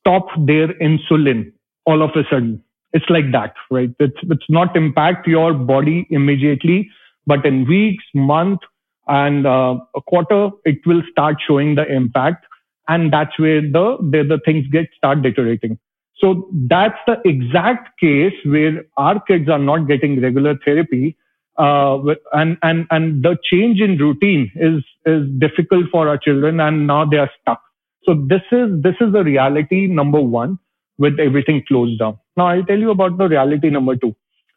stop 0.00 0.26
their 0.36 0.68
insulin 0.74 1.52
all 1.86 2.02
of 2.02 2.10
a 2.10 2.24
sudden. 2.30 2.62
It's 2.92 3.08
like 3.08 3.32
that, 3.32 3.54
right? 3.70 3.90
It's, 3.98 4.16
it's 4.22 4.46
not 4.48 4.76
impact 4.76 5.26
your 5.26 5.52
body 5.52 6.06
immediately, 6.10 6.90
but 7.26 7.44
in 7.44 7.66
weeks, 7.68 8.04
month, 8.14 8.60
and 9.06 9.46
uh, 9.46 9.78
a 9.94 10.00
quarter, 10.02 10.50
it 10.64 10.78
will 10.86 11.02
start 11.10 11.36
showing 11.46 11.74
the 11.74 11.86
impact. 11.86 12.46
And 12.88 13.12
that's 13.12 13.38
where 13.38 13.60
the, 13.60 13.98
the, 14.00 14.24
the 14.26 14.40
things 14.44 14.66
get 14.68 14.86
start 14.96 15.22
deteriorating. 15.22 15.78
So 16.18 16.48
that's 16.52 16.98
the 17.06 17.20
exact 17.24 17.98
case 18.00 18.34
where 18.44 18.84
our 18.96 19.20
kids 19.20 19.48
are 19.48 19.58
not 19.58 19.86
getting 19.86 20.20
regular 20.20 20.58
therapy. 20.64 21.16
Uh, 21.56 22.14
and, 22.32 22.56
and, 22.62 22.86
and 22.90 23.22
the 23.22 23.36
change 23.42 23.80
in 23.80 23.98
routine 23.98 24.50
is, 24.54 24.82
is 25.06 25.28
difficult 25.38 25.86
for 25.90 26.08
our 26.08 26.18
children 26.18 26.60
and 26.60 26.86
now 26.86 27.04
they 27.04 27.18
are 27.18 27.30
stuck. 27.40 27.62
So 28.04 28.14
this 28.14 28.42
is, 28.52 28.82
this 28.82 28.94
is 29.00 29.12
the 29.12 29.22
reality 29.22 29.86
number 29.86 30.20
one 30.20 30.58
with 30.98 31.18
everything 31.20 31.64
closed 31.68 31.98
down. 31.98 32.18
Now 32.38 32.48
I'll 32.48 32.64
tell 32.64 32.78
you 32.78 32.90
about 32.90 33.18
the 33.18 33.28
reality 33.28 33.70
number 33.70 33.96
two. 33.96 34.14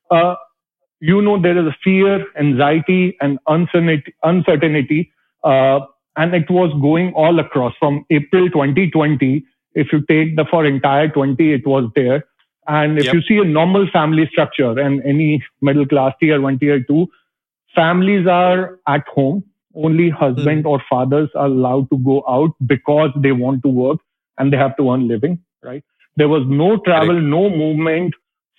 Uh, 0.09 0.35
you 0.99 1.21
know, 1.21 1.41
there 1.41 1.57
is 1.57 1.65
a 1.65 1.75
fear, 1.83 2.25
anxiety 2.39 3.17
and 3.21 3.39
uncertainty, 3.47 4.13
uncertainty 4.23 5.11
uh, 5.43 5.79
and 6.15 6.35
it 6.35 6.49
was 6.49 6.71
going 6.81 7.13
all 7.13 7.39
across 7.39 7.73
from 7.79 8.05
April 8.09 8.49
2020 8.49 9.45
if 9.73 9.87
you 9.91 9.99
take 10.07 10.35
the 10.35 10.45
for 10.49 10.65
entire 10.65 11.09
20, 11.09 11.53
it 11.53 11.65
was 11.65 11.89
there. 11.95 12.25
And 12.67 12.97
if 12.99 13.05
yep. 13.05 13.13
you 13.13 13.21
see 13.21 13.37
a 13.37 13.43
normal 13.43 13.87
family 13.91 14.27
structure 14.31 14.77
and 14.79 15.01
any 15.03 15.43
middle 15.61 15.85
class 15.85 16.13
tier 16.19 16.39
one, 16.41 16.59
tier 16.59 16.83
two, 16.83 17.07
families 17.75 18.27
are 18.27 18.79
at 18.87 19.07
home. 19.07 19.43
Only 19.73 20.09
husband 20.09 20.65
mm. 20.65 20.69
or 20.69 20.83
fathers 20.89 21.29
are 21.33 21.45
allowed 21.45 21.89
to 21.91 21.97
go 21.99 22.23
out 22.27 22.51
because 22.65 23.11
they 23.15 23.31
want 23.31 23.63
to 23.63 23.69
work 23.69 23.99
and 24.37 24.51
they 24.51 24.57
have 24.57 24.75
to 24.77 24.91
earn 24.91 25.07
living, 25.07 25.39
right? 25.63 25.83
There 26.17 26.29
was 26.29 26.43
no 26.47 26.77
travel, 26.77 27.15
right. 27.15 27.23
no 27.23 27.49
movement 27.49 28.13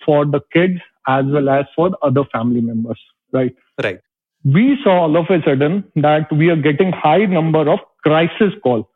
for 0.05 0.25
the 0.25 0.41
kids 0.51 0.79
as 1.07 1.25
well 1.27 1.49
as 1.49 1.65
for 1.75 1.91
other 2.01 2.23
family 2.31 2.61
members, 2.61 2.99
right? 3.31 3.55
Right. 3.81 3.99
We 4.43 4.77
saw 4.83 5.03
all 5.03 5.17
of 5.17 5.29
a 5.29 5.41
sudden 5.43 5.83
that 5.95 6.31
we 6.31 6.49
are 6.49 6.55
getting 6.55 6.91
high 6.91 7.25
number 7.25 7.69
of 7.69 7.79
crisis 8.03 8.53
call 8.61 8.89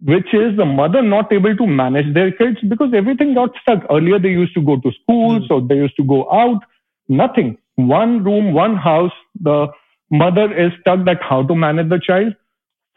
which 0.00 0.32
is 0.32 0.56
the 0.56 0.64
mother 0.64 1.02
not 1.02 1.32
able 1.32 1.56
to 1.56 1.66
manage 1.66 2.12
their 2.14 2.30
kids 2.30 2.58
because 2.68 2.92
everything 2.94 3.34
got 3.34 3.50
stuck. 3.60 3.84
Earlier, 3.90 4.18
they 4.18 4.28
used 4.28 4.54
to 4.54 4.62
go 4.62 4.76
to 4.76 4.92
school, 5.02 5.40
mm. 5.40 5.48
so 5.48 5.60
they 5.60 5.76
used 5.76 5.96
to 5.96 6.04
go 6.04 6.30
out. 6.30 6.62
Nothing. 7.08 7.58
One 7.76 8.22
room, 8.22 8.52
one 8.52 8.76
house. 8.76 9.12
The 9.40 9.68
mother 10.10 10.52
is 10.56 10.72
stuck 10.80 11.04
that 11.06 11.20
how 11.22 11.46
to 11.46 11.54
manage 11.54 11.88
the 11.88 12.00
child. 12.00 12.34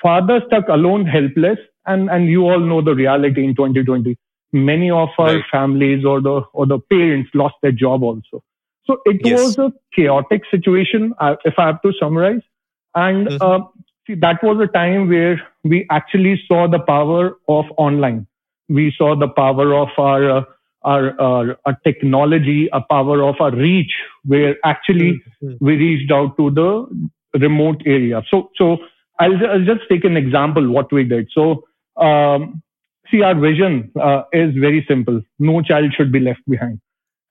Father 0.02 0.42
stuck 0.48 0.68
alone, 0.68 1.06
helpless. 1.06 1.58
And, 1.88 2.10
and 2.12 2.28
you 2.28 2.44
all 2.44 2.60
know 2.60 2.82
the 2.82 2.94
reality 2.94 3.44
in 3.44 3.56
2020. 3.56 4.16
Many 4.54 4.92
of 4.92 5.10
our 5.18 5.36
right. 5.36 5.44
families 5.52 6.06
or 6.06 6.22
the, 6.22 6.42
or 6.54 6.66
the 6.66 6.80
parents 6.80 7.30
lost 7.34 7.56
their 7.62 7.72
job 7.72 8.04
also. 8.04 8.44
So 8.86 8.98
it 9.06 9.22
yes. 9.24 9.40
was 9.40 9.58
a 9.58 9.74
chaotic 9.96 10.42
situation, 10.50 11.14
uh, 11.20 11.36
if 11.46 11.54
I 11.58 11.68
have 11.68 11.82
to 11.84 11.94
summarize. 12.00 12.42
And 12.96 13.28
mm-hmm. 13.28 13.42
uh, 13.42 13.66
see, 14.08 14.16
that 14.16 14.44
was 14.44 14.60
a 14.62 14.72
time 14.72 15.08
where 15.08 15.42
we 15.64 15.88
actually 15.90 16.42
saw 16.48 16.68
the 16.68 16.80
power 16.80 17.38
of 17.48 17.66
online. 17.78 18.28
We 18.70 18.94
saw 18.98 19.16
the 19.16 19.28
power 19.28 19.74
of 19.76 19.90
our, 19.98 20.30
uh, 20.30 20.44
our, 20.84 21.22
our, 21.22 21.58
our, 21.66 21.78
technology, 21.84 22.70
a 22.74 22.82
power 22.82 23.24
of 23.24 23.36
our 23.40 23.52
reach, 23.52 23.94
where 24.26 24.56
actually 24.66 25.22
mm-hmm. 25.44 25.64
we 25.64 25.76
reached 25.76 26.12
out 26.12 26.36
to 26.38 26.50
the 26.52 27.40
remote 27.40 27.82
area. 27.86 28.24
So, 28.30 28.50
so 28.56 28.78
I'll, 29.20 29.46
I'll 29.48 29.66
just 29.66 29.82
take 29.90 30.04
an 30.04 30.18
example 30.18 30.70
what 30.70 30.92
we 30.92 31.04
did. 31.04 31.30
So, 31.32 31.66
um, 31.98 32.64
see, 33.12 33.22
our 33.22 33.36
vision 33.36 33.92
uh, 34.02 34.24
is 34.34 34.54
very 34.56 34.86
simple. 34.88 35.22
No 35.40 35.62
child 35.62 35.94
should 35.96 36.12
be 36.12 36.20
left 36.20 36.42
behind. 36.48 36.80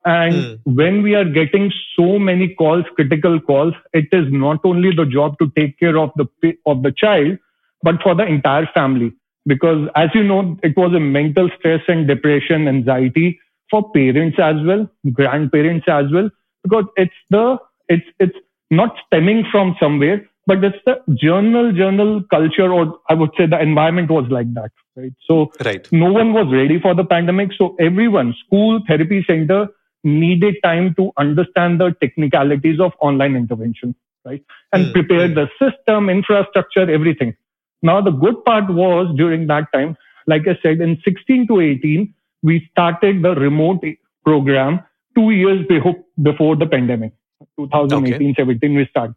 And 0.04 0.34
mm. 0.34 0.60
when 0.64 1.02
we 1.02 1.14
are 1.14 1.24
getting 1.24 1.70
so 1.98 2.18
many 2.18 2.54
calls, 2.54 2.84
critical 2.94 3.38
calls, 3.40 3.74
it 3.92 4.06
is 4.12 4.26
not 4.30 4.60
only 4.64 4.94
the 4.94 5.04
job 5.04 5.38
to 5.40 5.50
take 5.58 5.78
care 5.78 5.98
of 5.98 6.10
the 6.16 6.26
of 6.64 6.82
the 6.82 6.92
child, 6.92 7.38
but 7.82 8.02
for 8.02 8.14
the 8.14 8.24
entire 8.24 8.66
family. 8.72 9.12
Because 9.46 9.88
as 9.96 10.08
you 10.14 10.22
know, 10.22 10.56
it 10.62 10.76
was 10.76 10.94
a 10.94 11.00
mental 11.00 11.50
stress 11.58 11.82
and 11.88 12.06
depression, 12.06 12.68
anxiety 12.68 13.38
for 13.70 13.90
parents 13.92 14.38
as 14.38 14.56
well, 14.64 14.88
grandparents 15.12 15.86
as 15.88 16.06
well, 16.12 16.30
because 16.62 16.84
it's 16.96 17.12
the 17.30 17.58
it's 17.88 18.06
it's 18.18 18.36
not 18.70 18.96
stemming 19.06 19.44
from 19.50 19.76
somewhere, 19.80 20.28
but 20.46 20.64
it's 20.64 20.78
the 20.86 20.96
journal 21.14 21.72
journal 21.72 22.22
culture, 22.30 22.72
or 22.72 22.98
I 23.08 23.14
would 23.14 23.30
say 23.36 23.46
the 23.46 23.60
environment 23.60 24.10
was 24.10 24.26
like 24.30 24.52
that, 24.54 24.70
right? 24.96 25.12
So 25.26 25.52
right. 25.64 25.86
no 25.92 26.12
one 26.12 26.32
was 26.32 26.52
ready 26.52 26.80
for 26.80 26.94
the 26.94 27.04
pandemic. 27.04 27.50
So 27.56 27.76
everyone, 27.78 28.34
school, 28.46 28.80
therapy 28.86 29.24
center, 29.26 29.68
needed 30.02 30.56
time 30.62 30.94
to 30.94 31.12
understand 31.18 31.80
the 31.80 31.94
technicalities 32.00 32.80
of 32.80 32.92
online 33.00 33.36
intervention, 33.36 33.94
right? 34.24 34.42
And 34.72 34.86
mm. 34.86 34.92
prepare 34.92 35.28
the 35.28 35.48
system, 35.58 36.08
infrastructure, 36.08 36.90
everything. 36.90 37.36
Now, 37.82 38.00
the 38.00 38.10
good 38.10 38.44
part 38.44 38.70
was 38.72 39.14
during 39.16 39.46
that 39.48 39.72
time, 39.74 39.96
like 40.26 40.42
I 40.46 40.58
said, 40.62 40.80
in 40.80 41.00
16 41.04 41.48
to 41.48 41.60
18, 41.60 42.14
we 42.42 42.68
started 42.70 43.22
the 43.22 43.34
remote 43.34 43.84
program 44.24 44.80
two 45.14 45.30
years 45.30 45.66
before 45.66 46.56
the 46.56 46.66
pandemic. 46.66 47.12
2018, 47.58 48.30
okay. 48.30 48.34
17, 48.36 48.74
we 48.74 48.86
started. 48.90 49.14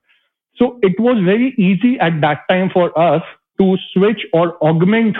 So 0.55 0.79
it 0.81 0.99
was 0.99 1.21
very 1.23 1.53
easy 1.57 1.99
at 1.99 2.21
that 2.21 2.41
time 2.49 2.69
for 2.71 2.97
us 2.97 3.21
to 3.59 3.77
switch 3.93 4.25
or 4.33 4.57
augment 4.63 5.17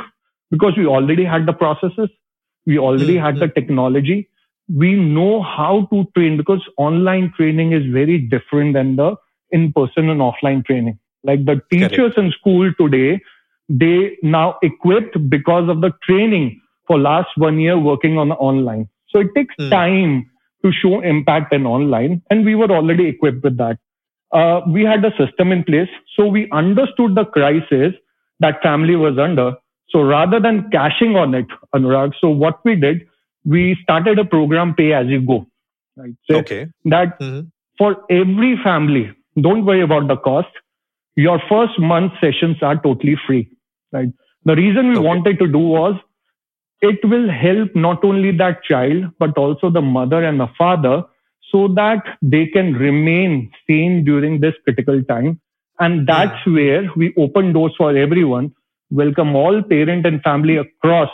because 0.54 0.78
we 0.78 0.86
already 0.86 1.26
had 1.26 1.46
the 1.52 1.58
processes. 1.64 2.10
We 2.66 2.78
already 2.80 3.16
mm-hmm. 3.16 3.26
had 3.26 3.40
the 3.40 3.50
technology 3.60 4.30
we 4.70 4.94
know 4.94 5.42
how 5.42 5.88
to 5.92 6.06
train 6.16 6.38
because 6.38 6.62
online 6.78 7.34
training 7.36 7.74
is 7.74 7.86
very 7.92 8.18
different 8.18 8.74
than 8.74 8.96
the 8.96 9.16
in-person 9.52 10.10
and 10.10 10.22
offline 10.22 10.66
training. 10.66 10.98
Like 11.24 11.46
the 11.46 11.62
teachers 11.72 12.14
Correct. 12.14 12.18
in 12.18 12.32
school 12.32 12.72
today, 12.80 13.22
they 13.70 14.18
now 14.24 14.58
equipped 14.62 15.30
because 15.30 15.70
of 15.70 15.82
the 15.82 15.92
training 16.04 16.62
for 16.88 16.98
last 16.98 17.30
one 17.38 17.60
year 17.60 17.78
working 17.78 18.18
on 18.18 18.32
online. 18.32 18.90
So 19.10 19.20
it 19.20 19.28
takes 19.36 19.56
mm. 19.56 19.70
time 19.70 20.30
to 20.64 20.72
show 20.72 21.02
impact 21.02 21.54
in 21.54 21.66
online, 21.66 22.22
and 22.30 22.46
we 22.46 22.56
were 22.56 22.72
already 22.72 23.08
equipped 23.08 23.44
with 23.44 23.58
that. 23.58 23.78
Uh, 24.32 24.62
we 24.68 24.84
had 24.84 25.04
a 25.06 25.12
system 25.18 25.52
in 25.52 25.64
place, 25.64 25.90
so 26.16 26.26
we 26.26 26.50
understood 26.52 27.16
the 27.16 27.26
crisis 27.26 27.94
that 28.40 28.62
family 28.64 28.96
was 28.96 29.18
under. 29.20 29.54
So 29.90 30.02
rather 30.02 30.40
than 30.40 30.70
cashing 30.72 31.16
on 31.16 31.36
it, 31.36 31.46
Anurag, 31.76 32.14
so 32.20 32.30
what 32.30 32.60
we 32.66 32.76
did, 32.76 33.08
we 33.46 33.78
started 33.84 34.18
a 34.20 34.26
program 34.26 34.74
pay 34.74 34.94
as 34.94 35.08
you 35.08 35.22
go 35.22 35.46
right 35.98 36.16
so 36.30 36.38
okay 36.38 36.68
that 36.86 37.20
mm-hmm. 37.20 37.48
for 37.78 37.98
every 38.10 38.58
family 38.64 39.12
don't 39.40 39.66
worry 39.66 39.82
about 39.82 40.08
the 40.08 40.18
cost 40.18 40.50
your 41.16 41.40
first 41.50 41.78
month 41.80 42.14
sessions 42.22 42.58
are 42.62 42.82
totally 42.82 43.16
free 43.28 43.48
right 43.92 44.10
the 44.46 44.56
reason 44.56 44.90
we 44.90 44.98
okay. 44.98 45.08
wanted 45.08 45.40
to 45.40 45.48
do 45.48 45.60
was 45.60 45.96
it 46.82 47.00
will 47.06 47.30
help 47.30 47.76
not 47.76 48.04
only 48.04 48.32
that 48.32 48.64
child 48.64 49.06
but 49.20 49.38
also 49.38 49.70
the 49.70 49.82
mother 49.82 50.24
and 50.24 50.40
the 50.40 50.50
father 50.58 51.04
so 51.52 51.68
that 51.68 52.04
they 52.22 52.46
can 52.48 52.74
remain 52.74 53.52
sane 53.68 54.04
during 54.04 54.40
this 54.40 54.56
critical 54.64 55.04
time 55.04 55.40
and 55.80 56.08
that's 56.08 56.40
mm-hmm. 56.42 56.56
where 56.56 56.90
we 56.96 57.14
open 57.18 57.54
doors 57.54 57.74
for 57.78 57.96
everyone 57.96 58.52
welcome 58.94 59.36
all 59.36 59.62
parent 59.64 60.06
and 60.06 60.22
family 60.22 60.58
across 60.58 61.10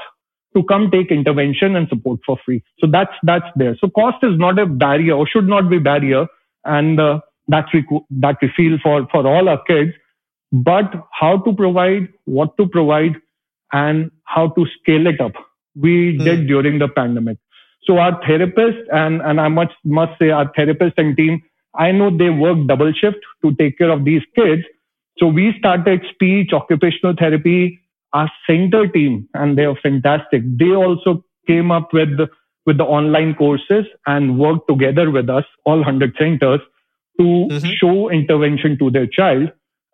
to 0.55 0.63
come 0.63 0.89
take 0.91 1.11
intervention 1.11 1.75
and 1.75 1.87
support 1.89 2.19
for 2.25 2.37
free. 2.45 2.63
So 2.79 2.87
that's 2.91 3.13
that's 3.23 3.45
there. 3.55 3.75
So 3.79 3.89
cost 3.89 4.23
is 4.23 4.37
not 4.37 4.59
a 4.59 4.65
barrier 4.65 5.13
or 5.13 5.27
should 5.27 5.47
not 5.47 5.69
be 5.69 5.79
barrier, 5.79 6.27
and 6.65 6.99
uh, 6.99 7.19
that's 7.47 7.73
we 7.73 7.85
that 8.11 8.37
we 8.41 8.49
feel 8.55 8.77
for 8.83 9.07
for 9.11 9.25
all 9.27 9.49
our 9.49 9.61
kids. 9.63 9.91
But 10.51 10.93
how 11.11 11.37
to 11.39 11.53
provide, 11.53 12.09
what 12.25 12.57
to 12.57 12.67
provide, 12.67 13.17
and 13.71 14.11
how 14.23 14.49
to 14.49 14.65
scale 14.79 15.05
it 15.07 15.21
up, 15.21 15.33
we 15.75 16.17
hmm. 16.17 16.23
did 16.23 16.47
during 16.47 16.79
the 16.79 16.87
pandemic. 16.87 17.37
So 17.83 17.97
our 17.97 18.19
therapist 18.25 18.89
and 18.91 19.21
and 19.21 19.39
I 19.39 19.47
must 19.47 19.77
must 19.83 20.17
say 20.19 20.31
our 20.31 20.51
therapist 20.55 20.97
and 20.97 21.15
team, 21.15 21.41
I 21.75 21.91
know 21.91 22.09
they 22.15 22.29
work 22.29 22.57
double 22.67 22.91
shift 22.93 23.19
to 23.43 23.55
take 23.55 23.77
care 23.77 23.91
of 23.91 24.05
these 24.05 24.21
kids. 24.35 24.63
So 25.19 25.27
we 25.27 25.53
started 25.59 26.01
speech, 26.13 26.51
occupational 26.53 27.13
therapy, 27.17 27.79
our 28.13 28.31
center 28.47 28.87
team, 28.87 29.27
and 29.33 29.57
they 29.57 29.65
are 29.65 29.75
fantastic. 29.75 30.41
They 30.57 30.71
also 30.71 31.23
came 31.45 31.71
up 31.71 31.93
with 31.93 32.17
the, 32.17 32.27
with 32.65 32.77
the 32.77 32.85
online 32.85 33.35
courses 33.35 33.85
and 34.07 34.39
worked 34.39 34.67
together 34.69 35.11
with 35.11 35.29
us, 35.29 35.43
all 35.65 35.77
100 35.77 36.15
centers, 36.17 36.61
to 37.19 37.23
mm-hmm. 37.23 37.69
show 37.79 38.09
intervention 38.09 38.77
to 38.79 38.89
their 38.89 39.07
child. 39.07 39.51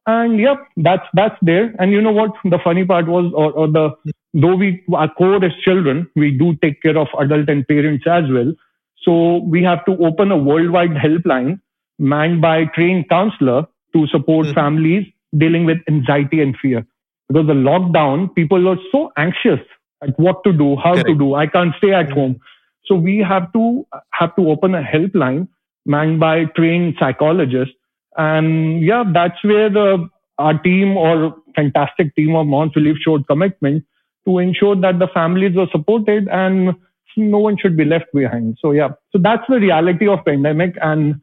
And 0.08 0.40
yep, 0.40 0.58
that's 0.78 1.08
that's 1.14 1.36
there. 1.42 1.74
And 1.80 1.92
you 1.92 2.00
know 2.00 2.12
what? 2.12 2.32
The 2.44 2.60
funny 2.64 2.86
part 2.86 3.08
was, 3.08 3.32
or, 3.36 3.52
or 3.54 3.68
the 3.68 3.90
though 4.36 4.56
we 4.56 4.84
our 4.94 5.12
core 5.12 5.44
is 5.44 5.52
children, 5.64 6.08
we 6.16 6.30
do 6.30 6.56
take 6.62 6.84
care 6.84 6.96
of 6.96 7.08
adult 7.20 7.50
and 7.50 7.68
parents 7.68 8.06
as 8.06 8.26
well. 8.30 8.54
So 9.02 9.38
we 9.38 9.64
have 9.64 9.84
to 9.86 9.98
open 10.06 10.32
a 10.32 10.38
worldwide 10.38 10.92
helpline 10.92 11.60
manned 11.98 12.40
by 12.40 12.66
trained 12.66 13.10
counselor 13.10 13.66
to 13.94 14.08
support 14.08 14.46
mm-hmm. 14.46 14.54
families 14.54 15.08
dealing 15.38 15.66
with 15.66 15.78
anxiety 15.88 16.42
and 16.42 16.56
fear 16.62 16.86
because 17.28 17.48
the 17.48 17.54
lockdown, 17.54 18.34
people 18.36 18.62
were 18.64 18.78
so 18.92 19.12
anxious 19.18 19.60
like 20.02 20.18
what 20.18 20.44
to 20.44 20.54
do, 20.54 20.76
how 20.76 20.94
Correct. 20.94 21.08
to 21.08 21.16
do. 21.16 21.36
I 21.36 21.48
can't 21.48 21.74
stay 21.78 21.94
at 21.94 22.12
home. 22.12 22.40
So 22.86 22.96
we 22.96 23.18
have 23.20 23.52
to 23.54 23.86
have 24.12 24.36
to 24.36 24.50
open 24.50 24.76
a 24.76 24.82
helpline 24.82 25.48
manned 25.86 26.20
by 26.20 26.46
trained 26.46 26.96
psychologists. 27.00 27.74
And 28.18 28.84
yeah, 28.84 29.04
that's 29.12 29.44
where 29.44 29.70
the 29.70 30.08
our 30.38 30.58
team 30.60 30.98
or 30.98 31.36
fantastic 31.56 32.16
team 32.16 32.36
of 32.36 32.46
Moms 32.48 32.74
Belief 32.74 32.98
showed 33.04 33.26
commitment 33.28 33.86
to 34.28 34.40
ensure 34.40 34.76
that 34.76 35.00
the 35.00 35.08
families 35.14 35.56
were 35.56 35.68
supported 35.72 36.28
and 36.28 36.76
no 37.16 37.40
one 37.40 37.58
should 37.58 37.78
be 37.78 37.86
left 37.86 38.08
behind. 38.14 38.58
So 38.62 38.72
yeah, 38.72 38.90
so 39.12 39.20
that's 39.20 39.44
the 39.48 39.60
reality 39.60 40.08
of 40.08 40.26
pandemic 40.26 40.76
and 40.82 41.22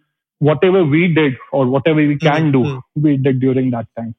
whatever 0.49 0.85
we 0.85 1.07
did 1.15 1.35
or 1.53 1.67
whatever 1.69 2.05
we 2.13 2.19
can 2.19 2.53
mm-hmm. 2.53 2.63
do, 2.63 2.81
we 2.97 3.17
did 3.17 3.41
during 3.41 3.71
that 3.71 3.87
time. 3.97 4.15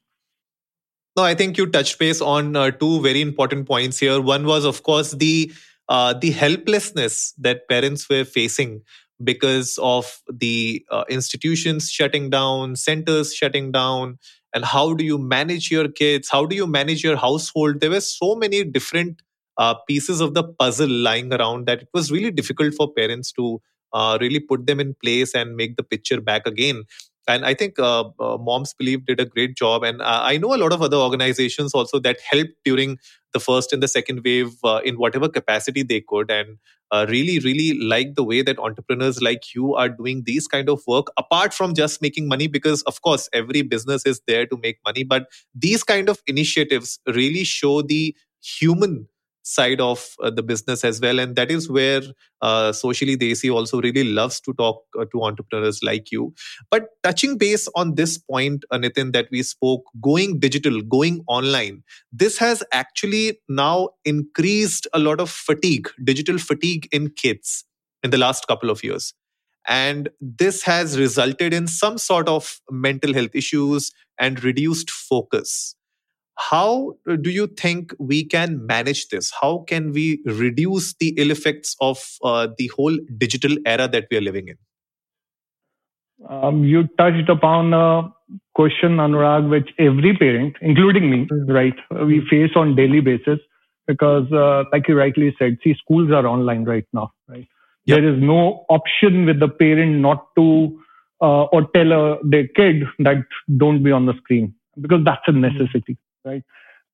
No, 1.18 1.24
I 1.24 1.36
think 1.36 1.58
you 1.58 1.68
touched 1.68 2.00
base 2.00 2.22
on 2.22 2.56
uh, 2.56 2.72
two 2.72 3.02
very 3.02 3.22
important 3.22 3.68
points 3.68 4.00
here. 4.00 4.20
One 4.22 4.46
was, 4.46 4.66
of 4.66 4.84
course, 4.84 5.12
the 5.12 5.52
uh, 5.90 6.14
the 6.14 6.32
helplessness 6.32 7.34
that 7.38 7.68
parents 7.68 8.08
were 8.10 8.24
facing 8.24 8.82
because 9.24 9.78
of 9.82 10.22
the 10.34 10.86
uh, 10.90 11.04
institutions 11.10 11.92
shutting 11.92 12.30
down, 12.30 12.78
centers 12.78 13.36
shutting 13.36 13.72
down, 13.74 14.18
and 14.56 14.64
how 14.64 14.94
do 14.94 15.04
you 15.04 15.18
manage 15.18 15.70
your 15.70 15.90
kids? 15.90 16.30
How 16.32 16.46
do 16.46 16.56
you 16.56 16.66
manage 16.66 17.04
your 17.04 17.18
household? 17.18 17.82
There 17.82 17.90
were 17.90 18.02
so 18.02 18.34
many 18.36 18.64
different 18.64 19.22
uh, 19.58 19.76
pieces 19.88 20.22
of 20.22 20.34
the 20.34 20.44
puzzle 20.44 20.90
lying 20.90 21.34
around 21.34 21.68
that 21.68 21.82
it 21.84 21.90
was 21.94 22.12
really 22.12 22.32
difficult 22.32 22.74
for 22.74 22.92
parents 22.94 23.32
to 23.34 23.62
uh, 23.94 24.18
really 24.22 24.40
put 24.40 24.66
them 24.68 24.80
in 24.80 24.96
place 25.04 25.34
and 25.34 25.56
make 25.56 25.78
the 25.78 25.84
picture 25.84 26.22
back 26.22 26.48
again. 26.48 26.84
And 27.26 27.46
i 27.46 27.54
think 27.54 27.80
uh, 27.80 28.04
uh, 28.20 28.38
moms 28.38 28.74
belief 28.74 29.06
did 29.06 29.20
a 29.20 29.26
great 29.26 29.56
job. 29.56 29.84
And 29.84 30.02
uh, 30.02 30.22
i 30.24 30.38
know 30.38 30.54
a 30.54 30.62
lot 30.64 30.74
of 30.74 30.82
other 30.82 30.98
organizations 30.98 31.74
also 31.74 32.00
that 32.00 32.18
helped 32.30 32.56
during 32.66 32.98
the 33.34 33.40
first 33.40 33.74
and 33.74 33.82
the 33.82 33.88
second 33.88 34.22
wave 34.26 34.52
uh, 34.64 34.82
in 34.84 34.98
whatever 34.98 35.28
capacity 35.30 35.84
they 35.84 36.02
could 36.02 36.30
and 36.30 36.58
uh, 36.92 37.06
really 37.10 37.40
really 37.40 37.80
like 37.80 38.14
the 38.16 38.24
way 38.24 38.42
that 38.42 38.60
entrepreneurs 38.60 39.22
like 39.22 39.56
you 39.56 39.74
are 39.74 39.90
doing 39.90 40.24
these 40.26 40.48
kind 40.48 40.70
of 40.70 40.82
work 40.86 41.08
apart 41.18 41.54
from 41.54 41.74
just 41.74 42.02
making 42.02 42.28
money 42.28 42.48
because 42.48 42.84
of 42.84 43.02
course 43.02 43.30
every 43.34 43.62
business 43.62 44.06
is 44.06 44.22
there 44.28 44.46
to 44.46 44.58
make 44.58 44.78
money. 44.86 45.04
But 45.04 45.28
these 45.56 45.84
kind 45.84 46.10
of 46.10 46.22
initiatives 46.28 47.00
really 47.08 47.44
show 47.44 47.82
the 47.82 48.16
human 48.42 49.08
side 49.44 49.82
of 49.82 50.10
uh, 50.24 50.30
the 50.30 50.42
business 50.42 50.84
as 50.84 51.02
well 51.02 51.20
and 51.20 51.36
that 51.36 51.52
is 51.52 51.70
where 51.70 52.02
uh, 52.42 52.72
socially 52.72 53.18
desi 53.18 53.54
also 53.54 53.82
really 53.82 54.04
loves 54.04 54.40
to 54.42 54.54
talk 54.54 54.84
uh, 55.00 55.06
to 55.12 55.22
entrepreneurs 55.22 55.82
like 55.84 56.12
you. 56.12 56.34
But 56.72 56.88
touching 57.04 57.38
base 57.38 57.68
on 57.76 57.96
this 57.96 58.18
point 58.18 58.64
uh, 58.72 58.78
nitin 58.78 59.12
that 59.14 59.28
we 59.32 59.44
spoke 59.44 59.84
going 60.02 60.40
digital 60.40 60.82
going 60.82 61.24
online 61.28 61.84
this 62.12 62.38
has 62.38 62.64
actually 62.72 63.40
now 63.50 63.90
increased 64.06 64.88
a 64.94 65.00
lot 65.00 65.20
of 65.20 65.30
fatigue 65.30 65.90
digital 66.04 66.38
fatigue 66.38 66.88
in 66.92 67.10
kids 67.10 67.66
in 68.04 68.12
the 68.12 68.18
last 68.18 68.48
couple 68.48 68.70
of 68.70 68.84
years. 68.84 69.14
And 69.66 70.10
this 70.20 70.62
has 70.64 71.00
resulted 71.00 71.54
in 71.54 71.68
some 71.68 71.98
sort 71.98 72.28
of 72.28 72.60
mental 72.70 73.14
health 73.14 73.34
issues 73.34 73.92
and 74.20 74.44
reduced 74.44 74.92
focus 74.92 75.76
how 76.36 76.94
do 77.22 77.30
you 77.30 77.48
think 77.48 77.94
we 78.00 78.26
can 78.26 78.66
manage 78.66 79.10
this? 79.10 79.32
How 79.40 79.60
can 79.68 79.92
we 79.92 80.22
reduce 80.26 80.96
the 80.96 81.14
ill 81.18 81.32
effects 81.32 81.76
of 81.80 82.04
uh, 82.24 82.48
the 82.58 82.72
whole 82.76 82.98
digital 83.18 83.56
era 83.66 83.88
that 83.88 84.08
we 84.10 84.18
are 84.18 84.22
living 84.22 84.48
in? 84.48 84.58
Um, 86.30 86.64
you 86.64 86.88
touched 86.98 87.30
upon 87.30 87.74
a 87.74 88.10
question 88.56 88.98
anurag 88.98 89.50
which 89.50 89.70
every 89.78 90.16
parent 90.16 90.56
including 90.62 91.10
me 91.10 91.26
mm-hmm. 91.26 91.52
right 91.52 91.76
we 92.08 92.22
face 92.30 92.52
on 92.56 92.76
daily 92.76 93.02
basis 93.02 93.40
because 93.88 94.32
uh, 94.32 94.64
like 94.72 94.88
you 94.88 94.96
rightly 94.96 95.36
said 95.38 95.58
see 95.64 95.74
schools 95.74 96.12
are 96.12 96.26
online 96.26 96.64
right 96.64 96.86
now 96.94 97.12
right? 97.28 97.48
Yep. 97.86 97.98
there 97.98 98.14
is 98.14 98.22
no 98.22 98.66
option 98.70 99.26
with 99.26 99.40
the 99.40 99.50
parent 99.50 100.00
not 100.00 100.28
to 100.38 100.80
uh, 101.22 101.44
or 101.46 101.68
tell 101.76 101.92
uh, 101.94 102.18
their 102.24 102.48
kid 102.48 102.84
that 103.00 103.24
don't 103.58 103.84
be 103.84 103.92
on 103.92 104.06
the 104.06 104.14
screen 104.22 104.54
because 104.80 105.04
that's 105.04 105.24
a 105.28 105.32
necessity 105.32 105.98
right? 106.26 106.44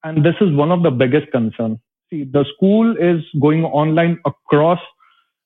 And 0.03 0.25
this 0.25 0.35
is 0.41 0.53
one 0.55 0.71
of 0.71 0.83
the 0.83 0.91
biggest 0.91 1.31
concerns. 1.31 1.79
See, 2.09 2.23
the 2.23 2.45
school 2.55 2.95
is 2.97 3.23
going 3.39 3.65
online 3.65 4.19
across. 4.25 4.79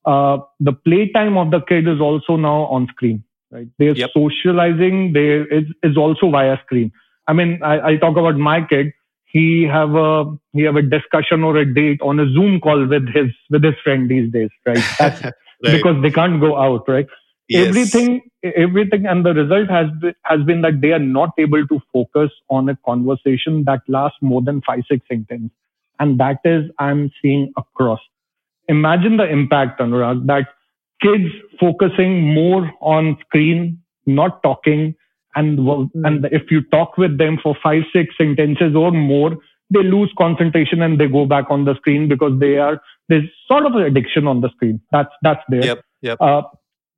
Uh, 0.06 0.38
the 0.60 0.74
playtime 0.74 1.38
of 1.38 1.52
the 1.52 1.62
kid 1.62 1.88
is 1.88 2.00
also 2.00 2.36
now 2.36 2.64
on 2.66 2.88
screen, 2.88 3.24
right? 3.52 3.68
They're 3.80 3.96
yep. 3.96 4.12
socializing. 4.14 5.16
Is 5.16 5.48
is 5.52 5.92
is 5.92 5.98
also 5.98 6.30
via 6.30 6.58
screen. 6.66 6.92
I 7.28 7.34
mean, 7.34 7.62
I, 7.64 7.90
I 7.90 7.98
talk 7.98 8.18
about 8.18 8.38
my 8.38 8.66
kid. 8.66 8.94
He 9.26 9.64
have 9.64 9.96
a 9.96 10.26
he 10.54 10.62
have 10.64 10.76
a 10.76 10.82
discussion 10.82 11.44
or 11.44 11.58
a 11.58 11.66
date 11.74 12.02
on 12.02 12.20
a 12.20 12.32
Zoom 12.34 12.60
call 12.60 12.86
with 12.86 13.08
his 13.14 13.32
with 13.50 13.64
his 13.64 13.76
friend 13.84 14.10
these 14.10 14.32
days, 14.32 14.50
right? 14.66 15.34
Right. 15.66 15.78
because 15.78 16.02
they 16.02 16.12
can't 16.12 16.42
go 16.42 16.58
out, 16.58 16.90
right? 16.90 17.08
Yes. 17.50 17.68
Everything, 17.68 18.22
everything, 18.56 19.06
and 19.06 19.26
the 19.26 19.34
result 19.34 19.70
has 19.70 19.88
been, 20.00 20.14
has 20.24 20.42
been 20.44 20.62
that 20.62 20.80
they 20.82 20.92
are 20.92 21.00
not 21.00 21.32
able 21.38 21.68
to 21.68 21.80
focus 21.92 22.32
on 22.50 22.70
a 22.70 22.78
conversation 22.86 23.64
that 23.66 23.82
lasts 23.88 24.18
more 24.22 24.42
than 24.42 24.62
five, 24.62 24.84
six 24.90 25.06
sentences. 25.10 25.52
And 26.00 26.20
that 26.20 26.38
is, 26.46 26.64
I'm 26.80 27.12
seeing 27.22 27.52
across. 27.58 28.00
Imagine 28.70 29.18
the 29.18 29.30
impact, 29.30 29.80
Anurag, 29.80 30.26
that 30.28 30.48
kids 31.02 31.30
focusing 31.60 32.34
more 32.34 32.72
on 32.82 33.18
screen, 33.28 33.82
not 34.06 34.42
talking, 34.42 34.96
and 35.36 35.60
mm. 35.60 35.90
and 36.04 36.26
if 36.32 36.50
you 36.50 36.62
talk 36.62 36.98
with 36.98 37.18
them 37.18 37.38
for 37.42 37.56
five, 37.62 37.84
six 37.92 38.16
sentences 38.18 38.76
or 38.76 38.92
more, 38.92 39.32
they 39.70 39.84
lose 39.84 40.12
concentration 40.18 40.82
and 40.82 41.00
they 41.00 41.08
go 41.08 41.26
back 41.26 41.46
on 41.50 41.66
the 41.66 41.76
screen 41.76 42.08
because 42.08 42.40
they 42.40 42.58
are 42.58 42.82
there's 43.10 43.24
sort 43.48 43.66
of 43.66 43.74
an 43.74 43.84
addiction 43.84 44.28
on 44.28 44.42
the 44.42 44.50
screen. 44.50 44.82
That's 44.92 45.12
that's 45.22 45.42
there. 45.50 45.66
Yep. 45.66 45.86
Yep. 46.02 46.18
Uh, 46.22 46.42